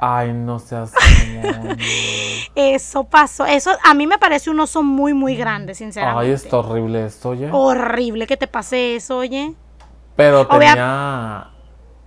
Ay, 0.00 0.32
no 0.32 0.58
seas. 0.58 0.92
eso 2.54 3.04
pasó. 3.04 3.44
Eso 3.46 3.72
a 3.82 3.94
mí 3.94 4.06
me 4.06 4.18
parece 4.18 4.48
un 4.50 4.60
oso 4.60 4.82
muy, 4.82 5.12
muy 5.12 5.34
grande, 5.34 5.74
sinceramente. 5.74 6.26
Ay, 6.26 6.32
está 6.32 6.58
horrible 6.58 7.06
esto, 7.06 7.30
oye. 7.30 7.48
Horrible 7.50 8.26
que 8.26 8.36
te 8.36 8.46
pase 8.46 8.94
eso, 8.94 9.18
oye. 9.18 9.54
Pero 10.14 10.46
tenía. 10.46 11.50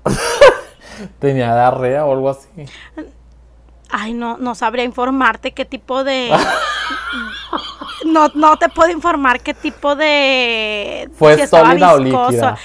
tenía 1.19 1.53
diarrea 1.53 2.05
o 2.05 2.13
algo 2.13 2.29
así. 2.29 2.47
Ay, 3.89 4.13
no, 4.13 4.37
no 4.37 4.55
sabría 4.55 4.85
informarte 4.85 5.51
qué 5.53 5.65
tipo 5.65 6.03
de. 6.05 6.31
no, 8.05 8.27
no 8.33 8.57
te 8.57 8.69
puedo 8.69 8.91
informar 8.91 9.41
qué 9.41 9.53
tipo 9.53 9.95
de. 9.95 11.09
Fue 11.13 11.47
sólida 11.47 11.93
o 11.93 11.99
líquida. 11.99 12.57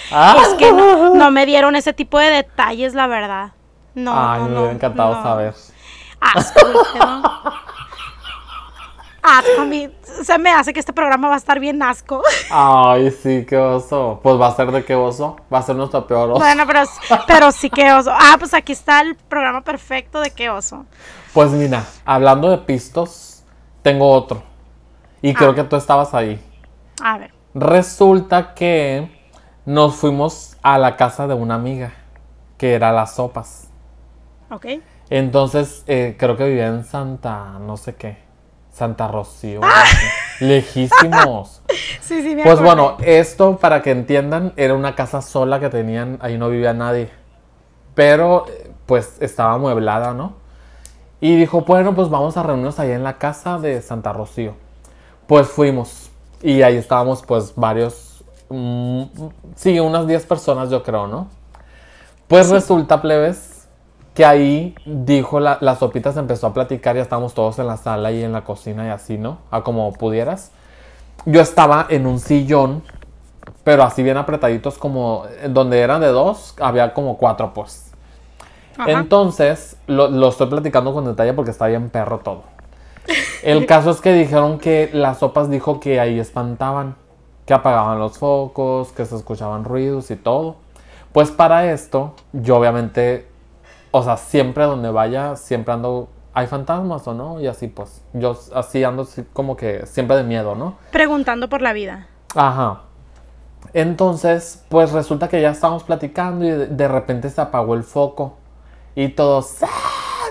Es 0.43 0.55
que 0.55 0.73
no, 0.73 1.31
me 1.31 1.47
dieron 1.47 1.77
ese 1.77 1.93
tipo 1.93 2.19
de 2.19 2.31
detalles, 2.31 2.95
la 2.95 3.07
verdad. 3.07 3.53
No. 3.95 4.13
Ay, 4.15 4.43
me 4.43 4.59
hubiera 4.59 4.73
encantado 4.73 5.23
saber. 5.23 5.55
Asco, 6.21 6.61
Asco, 9.23 9.61
a 9.61 9.65
mí 9.65 9.91
se 10.23 10.39
me 10.39 10.51
hace 10.51 10.73
que 10.73 10.81
este 10.81 10.93
programa 10.93 11.29
va 11.29 11.35
a 11.35 11.39
estar 11.39 11.59
bien 11.59 11.83
asco. 11.83 12.23
Ay, 12.51 13.11
sí, 13.11 13.45
qué 13.47 13.57
oso. 13.57 14.21
Pues 14.23 14.41
va 14.41 14.49
a 14.49 14.55
ser 14.55 14.71
de 14.71 14.85
qué 14.85 14.95
oso. 14.95 15.37
Va 15.53 15.59
a 15.59 15.63
ser 15.63 15.77
nuestro 15.77 16.07
peor 16.07 16.31
oso. 16.31 16.39
Bueno, 16.39 16.65
pero, 16.67 16.83
pero 17.27 17.53
sí, 17.53 17.69
qué 17.69 17.93
oso. 17.93 18.13
Ah, 18.13 18.37
pues 18.39 18.55
aquí 18.55 18.73
está 18.73 19.01
el 19.01 19.17
programa 19.17 19.63
perfecto 19.63 20.21
de 20.21 20.31
qué 20.31 20.49
oso. 20.49 20.87
Pues 21.33 21.51
mira, 21.51 21.85
hablando 22.05 22.51
de 22.51 22.59
pistos, 22.59 23.43
tengo 23.83 24.11
otro. 24.11 24.43
Y 25.23 25.35
creo 25.35 25.51
ah. 25.51 25.55
que 25.55 25.65
tú 25.65 25.77
estabas 25.77 26.15
ahí. 26.15 26.41
A 27.03 27.19
ver. 27.19 27.33
Resulta 27.55 28.55
que 28.55 29.11
nos 29.65 29.97
fuimos 29.97 30.57
a 30.63 30.79
la 30.79 30.97
casa 30.97 31.27
de 31.27 31.35
una 31.35 31.55
amiga, 31.55 31.93
que 32.59 32.75
era 32.75 32.93
Las 32.93 33.15
Sopas. 33.15 33.69
Ok. 34.51 34.67
Entonces, 35.11 35.83
eh, 35.87 36.17
creo 36.19 36.37
que 36.37 36.47
vivía 36.47 36.67
en 36.67 36.85
Santa, 36.85 37.59
no 37.61 37.77
sé 37.77 37.95
qué, 37.95 38.19
Santa 38.71 39.09
Rocío. 39.09 39.61
Lejísimos. 40.41 41.63
sí, 42.01 42.23
sí, 42.23 42.35
me 42.35 42.43
Pues 42.43 42.61
bueno, 42.61 42.97
esto, 43.01 43.57
para 43.57 43.83
que 43.83 43.91
entiendan, 43.91 44.53
era 44.57 44.75
una 44.75 44.95
casa 44.95 45.23
sola 45.23 45.61
que 45.61 45.69
tenían, 45.69 46.19
ahí 46.21 46.39
no 46.39 46.49
vivía 46.49 46.73
nadie. 46.73 47.11
Pero, 47.95 48.47
pues, 48.87 49.17
estaba 49.21 49.55
amueblada, 49.55 50.13
¿no? 50.13 50.35
Y 51.21 51.37
dijo, 51.37 51.63
bueno, 51.63 51.95
pues 51.95 52.11
vamos 52.11 52.37
a 52.37 52.43
reunirnos 52.43 52.79
ahí 52.79 52.91
en 52.91 53.03
la 53.03 53.19
casa 53.19 53.59
de 53.59 53.81
Santa 53.81 54.13
Rocío. 54.13 54.55
Pues 55.27 55.49
fuimos. 55.49 56.11
Y 56.43 56.63
ahí 56.63 56.77
estábamos, 56.77 57.23
pues, 57.23 57.55
varios. 57.57 58.25
Mm, 58.49 59.03
sí, 59.55 59.81
unas 59.81 60.07
10 60.07 60.27
personas, 60.27 60.71
yo 60.71 60.83
creo, 60.83 61.07
¿no? 61.07 61.29
Pues 62.29 62.49
resulta, 62.51 63.03
plebes, 63.03 63.69
que 64.15 64.25
ahí 64.25 64.75
dijo 64.85 65.41
la, 65.41 65.59
la 65.61 65.77
sopita 65.77 66.13
se 66.13 66.21
empezó 66.21 66.49
a 66.49 66.55
platicar. 66.55 66.97
Ya 66.97 67.03
estábamos 67.03 67.35
todos 67.35 67.59
en 67.59 67.67
la 67.67 67.77
sala 67.77 68.13
y 68.13 68.23
en 68.23 68.33
la 68.33 68.45
cocina 68.45 68.87
y 68.87 68.91
así, 68.91 69.19
¿no? 69.19 69.39
A 69.51 69.63
como 69.63 69.93
pudieras. 69.93 70.51
Yo 71.25 71.41
estaba 71.41 71.87
en 71.89 72.07
un 72.07 72.21
sillón, 72.21 72.83
pero 73.65 73.83
así 73.83 74.03
bien 74.03 74.17
apretaditos, 74.17 74.79
como 74.79 75.25
donde 75.49 75.81
eran 75.81 76.01
de 76.01 76.09
dos, 76.09 76.55
había 76.61 76.95
como 76.95 77.17
cuatro, 77.17 77.53
pues. 77.53 77.87
Entonces, 78.87 79.77
lo, 79.87 80.29
estoy 80.29 80.49
platicando 80.49 80.93
con 80.93 81.05
detalle 81.05 81.33
porque 81.33 81.51
está 81.51 81.67
bien 81.67 81.91
perro 81.91 82.19
todo. 82.19 82.45
El 83.43 83.67
caso 83.67 83.91
es 83.91 84.01
que 84.01 84.13
dijeron 84.13 84.59
que 84.59 84.91
las 84.93 85.19
sopas 85.19 85.51
dijo 85.51 85.81
que 85.81 86.01
ahí 86.01 86.19
espantaban, 86.19 86.97
que 87.45 87.55
apagaban 87.55 87.99
los 87.99 88.19
focos, 88.19 88.93
que 88.93 89.05
se 89.05 89.17
escuchaban 89.17 89.65
ruidos 89.65 90.11
y 90.11 90.17
todo. 90.17 90.57
Pues 91.13 91.31
para 91.31 91.73
esto, 91.73 92.15
yo 92.33 92.59
obviamente, 92.59 93.27
o 93.91 94.03
sea, 94.03 94.17
siempre 94.17 94.65
donde 94.65 94.91
vaya, 94.91 95.37
siempre 95.37 95.73
ando, 95.73 96.09
¿hay 96.35 96.47
fantasmas 96.47 97.07
o 97.07 97.15
no? 97.15 97.41
Y 97.41 97.47
así 97.47 97.69
pues, 97.69 98.03
yo 98.13 98.39
así 98.55 98.85
ando 98.85 99.07
como 99.33 99.57
que 99.57 99.87
siempre 99.87 100.17
de 100.17 100.25
miedo, 100.25 100.55
¿no? 100.55 100.77
Preguntando 100.91 101.49
por 101.49 101.63
la 101.63 101.73
vida. 101.73 102.09
Ajá. 102.35 102.83
Entonces, 103.73 104.65
pues 104.69 104.93
resulta 104.93 105.29
que 105.29 105.41
ya 105.41 105.51
estábamos 105.51 105.85
platicando 105.85 106.45
y 106.45 106.51
de 106.51 106.89
repente 106.89 107.31
se 107.31 107.41
apagó 107.41 107.75
el 107.75 107.83
foco. 107.83 108.37
Y 108.95 109.09
todos 109.09 109.63
¡ah! 109.63 109.69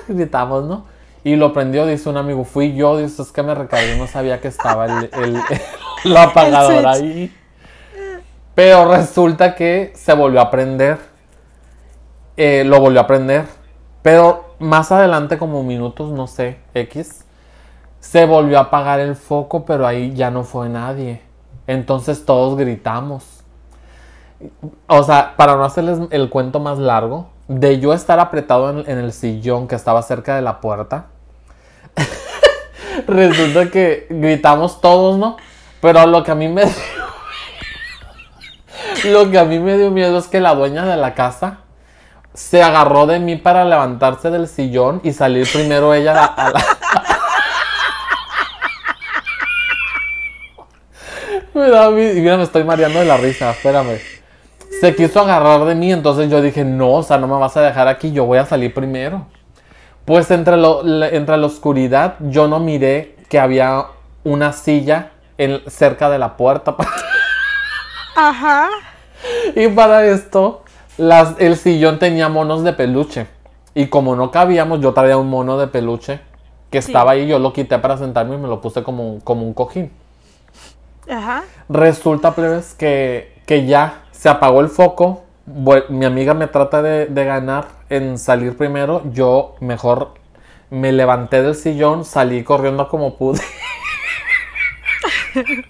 gritamos, 0.07 0.65
¿no? 0.65 0.85
Y 1.25 1.38
lo 1.38 1.53
prendió, 1.53 1.88
dice 1.88 2.07
un 2.07 2.17
amigo, 2.17 2.43
fui 2.43 2.75
yo, 2.75 2.99
dice, 2.99 3.23
es 3.23 3.31
que 3.31 3.41
me 3.41 3.55
recargué, 3.55 3.97
no 3.97 4.05
sabía 4.05 4.39
que 4.39 4.47
estaba 4.47 4.85
el, 4.85 5.09
el, 6.03 6.17
apagador 6.17 6.85
ahí. 6.85 7.35
Pero 8.53 8.91
resulta 8.91 9.55
que 9.55 9.91
se 9.95 10.13
volvió 10.13 10.39
a 10.39 10.51
prender. 10.51 10.99
Eh, 12.38 12.63
lo 12.63 12.79
volvió 12.79 13.01
a 13.01 13.07
prender. 13.07 13.47
Pero 14.03 14.53
más 14.59 14.91
adelante, 14.91 15.39
como 15.39 15.63
minutos, 15.63 16.11
no 16.11 16.27
sé, 16.27 16.59
X, 16.75 17.25
se 17.99 18.27
volvió 18.27 18.59
a 18.59 18.65
apagar 18.65 18.99
el 18.99 19.15
foco, 19.15 19.65
pero 19.65 19.88
ahí 19.88 20.13
ya 20.13 20.29
no 20.29 20.43
fue 20.43 20.69
nadie. 20.69 21.23
Entonces 21.65 22.23
todos 22.23 22.55
gritamos. 22.55 23.43
O 24.85 25.01
sea, 25.01 25.33
para 25.35 25.55
no 25.55 25.63
hacerles 25.63 25.97
el 26.11 26.29
cuento 26.29 26.59
más 26.59 26.77
largo, 26.77 27.29
de 27.47 27.79
yo 27.79 27.93
estar 27.93 28.19
apretado 28.19 28.69
en, 28.69 28.97
el 28.99 29.11
sillón 29.11 29.67
que 29.67 29.73
estaba 29.73 30.03
cerca 30.03 30.35
de 30.35 30.43
la 30.43 30.61
puerta, 30.61 31.07
resulta 33.08 33.69
que 33.71 34.08
gritamos 34.10 34.81
todos, 34.81 35.17
¿no? 35.17 35.38
Pero 35.81 36.05
lo 36.08 36.23
que 36.23 36.31
a 36.31 36.36
mí 36.36 36.47
me 36.47 36.65
dio, 36.65 36.73
lo 39.12 39.29
que 39.31 39.39
a 39.39 39.45
mí 39.45 39.60
me 39.60 39.77
dio 39.77 39.91
miedo 39.91 40.17
es 40.17 40.27
que 40.27 40.39
la 40.39 40.55
dueña 40.55 40.86
de 40.86 40.97
la 40.97 41.13
casa 41.13 41.60
se 42.34 42.62
agarró 42.63 43.05
de 43.05 43.19
mí 43.19 43.36
para 43.36 43.63
levantarse 43.65 44.29
del 44.29 44.47
sillón 44.47 45.01
y 45.03 45.13
salir 45.13 45.47
primero 45.51 45.93
ella 45.93 46.25
a 46.25 46.49
la... 46.49 46.65
mira, 51.53 51.89
me 52.38 52.43
estoy 52.43 52.63
mareando 52.63 52.99
de 52.99 53.05
la 53.05 53.17
risa, 53.17 53.51
espérame 53.51 53.99
se 54.79 54.95
quiso 54.95 55.21
agarrar 55.21 55.65
de 55.65 55.75
mí, 55.75 55.91
entonces 55.91 56.29
yo 56.29 56.41
dije, 56.41 56.63
no, 56.63 56.93
o 56.93 57.03
sea, 57.03 57.17
no 57.17 57.27
me 57.27 57.38
vas 57.39 57.55
a 57.58 57.62
dejar 57.62 57.88
aquí, 57.88 58.12
yo 58.12 58.25
voy 58.25 58.38
a 58.38 58.45
salir 58.45 58.73
primero. 58.73 59.25
Pues 60.05 60.29
entre, 60.31 60.55
entre 61.15 61.37
la 61.37 61.45
oscuridad 61.47 62.15
yo 62.19 62.47
no 62.47 62.59
miré 62.59 63.15
que 63.27 63.39
había 63.39 63.87
una 64.23 64.53
silla 64.53 65.11
en, 65.37 65.61
cerca 65.67 66.09
de 66.09 66.19
la 66.19 66.37
puerta. 66.37 66.75
Ajá. 68.15 68.69
Y 69.55 69.67
para 69.69 70.05
esto, 70.05 70.63
las, 70.97 71.35
el 71.39 71.57
sillón 71.57 71.99
tenía 71.99 72.29
monos 72.29 72.63
de 72.63 72.73
peluche. 72.73 73.27
Y 73.73 73.87
como 73.87 74.15
no 74.15 74.31
cabíamos, 74.31 74.79
yo 74.79 74.93
traía 74.93 75.17
un 75.17 75.29
mono 75.29 75.57
de 75.57 75.67
peluche 75.67 76.21
que 76.69 76.77
estaba 76.77 77.11
ahí, 77.11 77.27
yo 77.27 77.39
lo 77.39 77.53
quité 77.53 77.77
para 77.79 77.97
sentarme 77.97 78.35
y 78.35 78.37
me 78.37 78.47
lo 78.47 78.61
puse 78.61 78.83
como, 78.83 79.19
como 79.23 79.43
un 79.43 79.53
cojín. 79.53 79.91
Ajá. 81.09 81.43
Resulta, 81.69 82.33
plebes, 82.33 82.73
que, 82.73 83.41
que 83.45 83.65
ya 83.65 84.03
se 84.11 84.29
apagó 84.29 84.61
el 84.61 84.69
foco. 84.69 85.24
Mi 85.47 86.05
amiga 86.05 86.34
me 86.34 86.47
trata 86.47 86.81
de, 86.81 87.05
ganar 87.13 87.67
en 87.89 88.17
salir 88.17 88.58
primero. 88.58 89.03
Yo 89.12 89.53
mejor 89.60 90.15
me 90.71 90.91
levanté 90.91 91.43
del 91.43 91.53
sillón, 91.53 92.03
salí 92.03 92.43
corriendo 92.43 92.89
como 92.89 93.15
pude. 93.15 93.43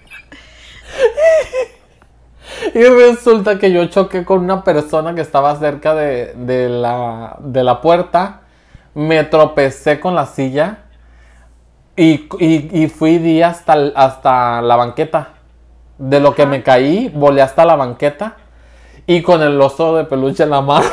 y 2.74 2.82
resulta 2.84 3.58
que 3.58 3.70
yo 3.70 3.84
choqué 3.86 4.24
con 4.24 4.38
una 4.38 4.64
persona 4.64 5.14
que 5.14 5.20
estaba 5.20 5.54
cerca 5.56 5.94
de, 5.94 6.32
la, 6.70 7.36
de 7.40 7.62
la, 7.62 7.82
puerta. 7.82 8.40
Me 8.94 9.24
tropecé 9.24 10.00
con 10.00 10.14
la 10.14 10.24
silla. 10.24 10.84
Y, 11.96 12.28
y, 12.38 12.88
fui 12.88 13.18
di 13.18 13.42
hasta, 13.42 13.74
hasta 13.94 14.62
la 14.62 14.76
banqueta. 14.76 15.34
De 15.98 16.18
lo 16.18 16.34
que 16.34 16.46
me 16.46 16.62
caí, 16.62 17.10
volé 17.14 17.42
hasta 17.42 17.66
la 17.66 17.76
banqueta 17.76 18.36
y 19.06 19.22
con 19.22 19.42
el 19.42 19.60
oso 19.60 19.96
de 19.96 20.04
peluche 20.04 20.42
en 20.42 20.50
la 20.50 20.60
mano. 20.60 20.88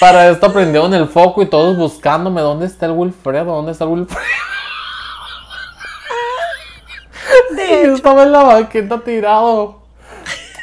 Para 0.00 0.28
esto 0.28 0.52
prendieron 0.52 0.92
el 0.94 1.08
foco 1.08 1.42
y 1.42 1.46
todos 1.46 1.76
buscándome. 1.76 2.40
¿Dónde 2.40 2.66
está 2.66 2.86
el 2.86 2.92
Wilfredo? 2.92 3.54
¿Dónde 3.54 3.72
está 3.72 3.84
el 3.84 3.90
Wilfredo? 3.90 4.20
De 7.50 7.82
Yo 7.86 7.94
estaba 7.94 8.22
en 8.24 8.32
la 8.32 8.42
banqueta 8.42 9.00
tirado. 9.00 9.82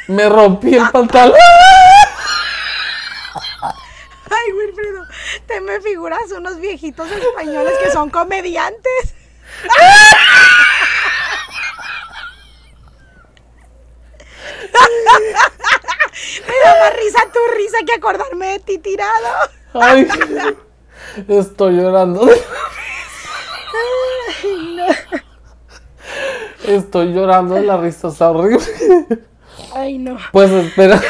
Me 0.06 0.28
rompí 0.28 0.74
el 0.74 0.88
pantalón. 0.90 1.36
Ay, 4.30 4.52
Wilfredo, 4.52 5.04
te 5.46 5.60
me 5.60 5.80
figuras 5.80 6.30
unos 6.36 6.60
viejitos 6.60 7.10
españoles 7.10 7.74
que 7.82 7.90
son 7.90 8.10
comediantes. 8.10 9.14
Me 16.46 16.54
da 16.64 16.80
más 16.80 16.96
risa 16.96 17.18
tu 17.34 17.54
risa 17.56 17.78
que 17.86 17.94
acordarme 17.94 18.46
de 18.46 18.58
ti 18.60 18.78
tirado. 18.78 19.28
Ay, 19.74 20.08
estoy 21.28 21.74
llorando. 21.74 22.26
Estoy 26.64 27.12
llorando 27.12 27.56
de 27.56 27.62
la 27.62 27.76
risa, 27.76 28.08
es 28.08 28.20
horrible. 28.20 28.64
Ay, 29.74 29.98
no. 29.98 30.16
Pues 30.32 30.50
espera. 30.50 31.00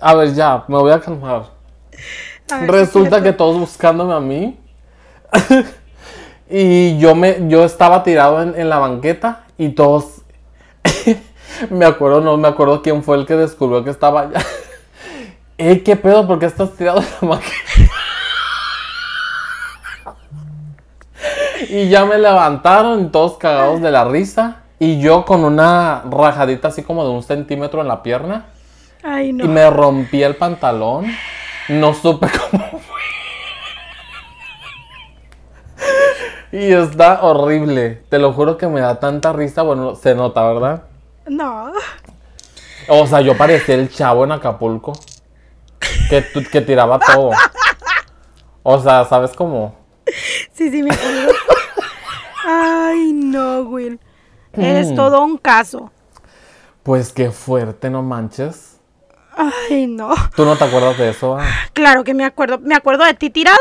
A 0.00 0.14
ver, 0.14 0.32
ya, 0.32 0.64
me 0.68 0.78
voy 0.78 0.92
a 0.92 1.00
calmar. 1.00 1.50
Resulta 2.66 3.22
que 3.22 3.32
todos 3.32 3.58
buscándome 3.58 4.14
a 4.14 4.20
mí. 4.20 4.58
y 6.50 6.98
yo 6.98 7.14
me, 7.14 7.48
yo 7.48 7.64
estaba 7.64 8.02
tirado 8.02 8.42
en, 8.42 8.68
la 8.68 8.78
banqueta 8.78 9.44
y 9.58 9.70
todos. 9.70 10.19
me 11.70 11.84
acuerdo, 11.84 12.20
no 12.20 12.36
me 12.36 12.48
acuerdo 12.48 12.82
quién 12.82 13.02
fue 13.02 13.16
el 13.16 13.26
que 13.26 13.34
descubrió 13.36 13.84
que 13.84 13.90
estaba 13.90 14.22
allá. 14.22 14.44
Ey, 15.58 15.80
¿qué 15.80 15.96
pedo? 15.96 16.26
¿Por 16.26 16.38
qué 16.38 16.46
estás 16.46 16.72
tirado 16.76 17.00
la 17.00 17.28
banqueta? 17.28 17.52
y 21.68 21.88
ya 21.88 22.04
me 22.06 22.18
levantaron, 22.18 23.12
todos 23.12 23.36
cagados 23.36 23.82
de 23.82 23.90
la 23.90 24.04
risa. 24.04 24.62
Y 24.78 24.98
yo 25.00 25.26
con 25.26 25.44
una 25.44 26.02
rajadita 26.10 26.68
así 26.68 26.82
como 26.82 27.04
de 27.04 27.10
un 27.10 27.22
centímetro 27.22 27.82
en 27.82 27.88
la 27.88 28.02
pierna. 28.02 28.46
Ay, 29.02 29.34
no. 29.34 29.44
Y 29.44 29.48
me 29.48 29.68
rompí 29.68 30.22
el 30.22 30.36
pantalón. 30.36 31.06
No 31.68 31.92
supe 31.92 32.28
cómo 32.50 32.70
fue. 32.70 33.00
Y 36.52 36.72
está 36.72 37.22
horrible. 37.22 38.02
Te 38.08 38.18
lo 38.18 38.32
juro 38.32 38.56
que 38.56 38.68
me 38.68 38.80
da 38.80 38.98
tanta 38.98 39.34
risa. 39.34 39.60
Bueno, 39.60 39.94
se 39.94 40.14
nota, 40.14 40.42
¿verdad? 40.50 40.84
No. 41.30 41.72
O 42.88 43.06
sea, 43.06 43.20
yo 43.20 43.36
parecía 43.36 43.76
el 43.76 43.88
chavo 43.88 44.24
en 44.24 44.32
Acapulco. 44.32 44.92
Que, 46.08 46.24
que 46.50 46.60
tiraba 46.60 46.98
todo. 46.98 47.30
O 48.62 48.80
sea, 48.80 49.04
¿sabes 49.04 49.30
cómo? 49.32 49.74
Sí, 50.52 50.70
sí, 50.70 50.82
me 50.82 50.92
acuerdo. 50.92 51.32
Ay, 52.44 53.12
no, 53.12 53.60
Will. 53.60 54.00
Eres 54.52 54.90
mm. 54.90 54.96
todo 54.96 55.22
un 55.22 55.38
caso. 55.38 55.92
Pues 56.82 57.12
qué 57.12 57.30
fuerte, 57.30 57.90
no 57.90 58.02
manches. 58.02 58.80
Ay, 59.36 59.86
no. 59.86 60.12
¿Tú 60.34 60.44
no 60.44 60.56
te 60.56 60.64
acuerdas 60.64 60.98
de 60.98 61.10
eso? 61.10 61.38
Ah? 61.38 61.46
Claro 61.72 62.02
que 62.02 62.12
me 62.12 62.24
acuerdo. 62.24 62.58
Me 62.58 62.74
acuerdo 62.74 63.04
de 63.04 63.14
ti 63.14 63.30
tirado. 63.30 63.58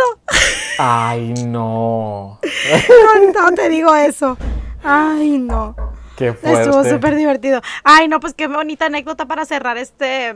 Ay, 0.80 1.34
no. 1.46 2.40
No, 3.34 3.52
te 3.54 3.70
digo 3.70 3.96
eso. 3.96 4.38
Ay, 4.84 5.38
no. 5.38 5.76
Qué 6.20 6.34
fuerte. 6.34 6.64
Estuvo 6.64 6.84
súper 6.84 7.16
divertido. 7.16 7.62
Ay, 7.82 8.10
no, 8.10 8.20
pues 8.20 8.34
qué 8.34 8.48
bonita 8.48 8.88
anécdota 8.88 9.26
para 9.26 9.46
cerrar 9.46 9.78
este, 9.78 10.36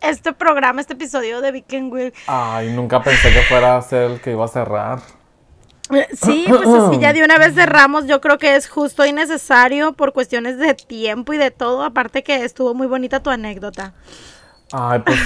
este 0.00 0.32
programa, 0.32 0.80
este 0.80 0.94
episodio 0.94 1.42
de 1.42 1.50
Weekend 1.50 1.92
Will. 1.92 2.14
Ay, 2.26 2.72
nunca 2.72 3.02
pensé 3.02 3.30
que 3.30 3.42
fuera 3.42 3.76
a 3.76 3.82
ser 3.82 4.10
el 4.10 4.20
que 4.22 4.30
iba 4.30 4.46
a 4.46 4.48
cerrar. 4.48 5.00
Eh, 5.90 6.08
sí, 6.14 6.46
pues 6.48 6.66
así 6.66 6.98
ya 6.98 7.12
de 7.12 7.22
una 7.22 7.36
vez 7.36 7.52
cerramos, 7.52 8.06
yo 8.06 8.22
creo 8.22 8.38
que 8.38 8.56
es 8.56 8.70
justo 8.70 9.04
y 9.04 9.12
necesario 9.12 9.92
por 9.92 10.14
cuestiones 10.14 10.56
de 10.56 10.72
tiempo 10.72 11.34
y 11.34 11.36
de 11.36 11.50
todo, 11.50 11.84
aparte 11.84 12.22
que 12.22 12.44
estuvo 12.44 12.72
muy 12.72 12.86
bonita 12.86 13.22
tu 13.22 13.28
anécdota. 13.28 13.92
Ay, 14.72 15.00
pues 15.00 15.18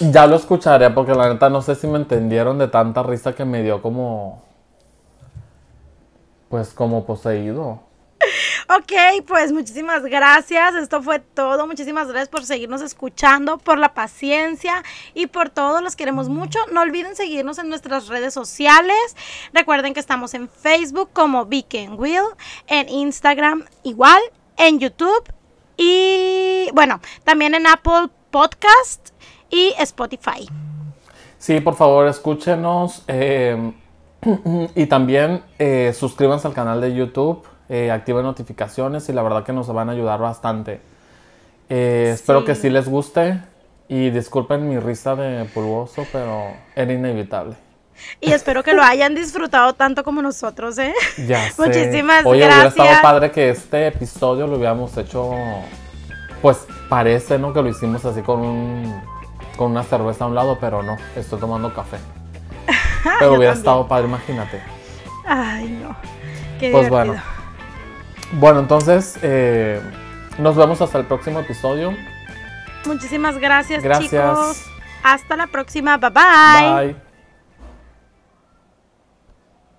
ya 0.00 0.26
lo 0.26 0.34
escucharé 0.34 0.90
porque 0.90 1.14
la 1.14 1.32
neta 1.32 1.48
no 1.48 1.62
sé 1.62 1.76
si 1.76 1.86
me 1.86 1.98
entendieron 1.98 2.58
de 2.58 2.66
tanta 2.66 3.04
risa 3.04 3.36
que 3.36 3.44
me 3.44 3.62
dio 3.62 3.82
como 3.82 4.42
pues 6.48 6.70
como 6.70 7.06
poseído. 7.06 7.88
Ok, 8.68 9.24
pues 9.26 9.52
muchísimas 9.52 10.02
gracias. 10.04 10.74
Esto 10.74 11.02
fue 11.02 11.18
todo. 11.18 11.66
Muchísimas 11.66 12.08
gracias 12.08 12.28
por 12.28 12.44
seguirnos 12.44 12.82
escuchando, 12.82 13.58
por 13.58 13.78
la 13.78 13.94
paciencia 13.94 14.82
y 15.14 15.26
por 15.26 15.50
todo. 15.50 15.80
Los 15.80 15.96
queremos 15.96 16.28
mucho. 16.28 16.58
No 16.72 16.80
olviden 16.80 17.16
seguirnos 17.16 17.58
en 17.58 17.68
nuestras 17.68 18.08
redes 18.08 18.34
sociales. 18.34 19.16
Recuerden 19.52 19.94
que 19.94 20.00
estamos 20.00 20.34
en 20.34 20.48
Facebook 20.48 21.10
como 21.12 21.46
Beacon 21.46 21.98
Will, 21.98 22.22
en 22.66 22.88
Instagram 22.88 23.64
igual, 23.82 24.20
en 24.56 24.78
YouTube 24.78 25.24
y 25.76 26.68
bueno, 26.74 27.00
también 27.24 27.54
en 27.54 27.66
Apple 27.66 28.08
Podcast 28.30 29.10
y 29.48 29.74
Spotify. 29.78 30.48
Sí, 31.38 31.60
por 31.60 31.74
favor, 31.74 32.06
escúchenos. 32.06 33.02
Eh, 33.08 33.72
y 34.74 34.86
también 34.86 35.42
eh, 35.58 35.92
suscríbanse 35.98 36.46
al 36.46 36.54
canal 36.54 36.80
de 36.80 36.94
YouTube 36.94 37.49
eh, 37.72 37.92
activen 37.92 38.24
notificaciones 38.24 39.08
y 39.08 39.12
la 39.12 39.22
verdad 39.22 39.44
que 39.44 39.52
nos 39.52 39.72
van 39.72 39.88
a 39.88 39.92
ayudar 39.92 40.18
bastante. 40.18 40.80
Eh, 41.68 42.10
espero 42.12 42.44
que 42.44 42.56
sí 42.56 42.68
les 42.68 42.88
guste 42.88 43.40
y 43.86 44.10
disculpen 44.10 44.68
mi 44.68 44.80
risa 44.80 45.14
de 45.14 45.44
pulgoso, 45.44 46.04
pero 46.10 46.48
era 46.74 46.92
inevitable. 46.92 47.54
Y 48.20 48.32
espero 48.32 48.64
que 48.64 48.74
lo 48.74 48.82
hayan 48.82 49.14
disfrutado 49.14 49.74
tanto 49.74 50.02
como 50.02 50.20
nosotros, 50.20 50.78
¿eh? 50.78 50.92
Ya 51.28 51.48
sé. 51.52 51.62
Muchísimas 51.64 52.26
Oye, 52.26 52.40
gracias. 52.40 52.74
hubiera 52.74 52.92
estado 52.92 53.02
padre 53.02 53.30
que 53.30 53.50
este 53.50 53.86
episodio 53.86 54.48
lo 54.48 54.56
hubiéramos 54.56 54.96
hecho, 54.96 55.30
pues 56.42 56.66
parece, 56.88 57.38
¿no? 57.38 57.52
Que 57.52 57.62
lo 57.62 57.68
hicimos 57.68 58.04
así 58.04 58.20
con 58.22 58.40
un, 58.40 59.00
con 59.56 59.70
una 59.70 59.84
cerveza 59.84 60.24
a 60.24 60.26
un 60.26 60.34
lado, 60.34 60.58
pero 60.60 60.82
no, 60.82 60.96
estoy 61.14 61.38
tomando 61.38 61.72
café. 61.72 61.98
Pero 63.18 63.34
hubiera 63.34 63.54
estado 63.54 63.86
padre, 63.86 64.08
imagínate. 64.08 64.60
Ay, 65.24 65.68
no. 65.82 65.96
Qué 66.58 66.70
pues 66.70 66.88
bueno. 66.90 67.14
Bueno, 68.32 68.60
entonces 68.60 69.18
eh, 69.22 69.80
nos 70.38 70.56
vemos 70.56 70.80
hasta 70.80 70.98
el 70.98 71.04
próximo 71.04 71.40
episodio. 71.40 71.94
Muchísimas 72.86 73.38
gracias, 73.38 73.82
gracias. 73.82 74.10
chicos. 74.10 74.66
Hasta 75.02 75.36
la 75.36 75.46
próxima. 75.46 75.96
Bye 75.96 76.10
bye. 76.10 76.86
Bye. 76.92 77.09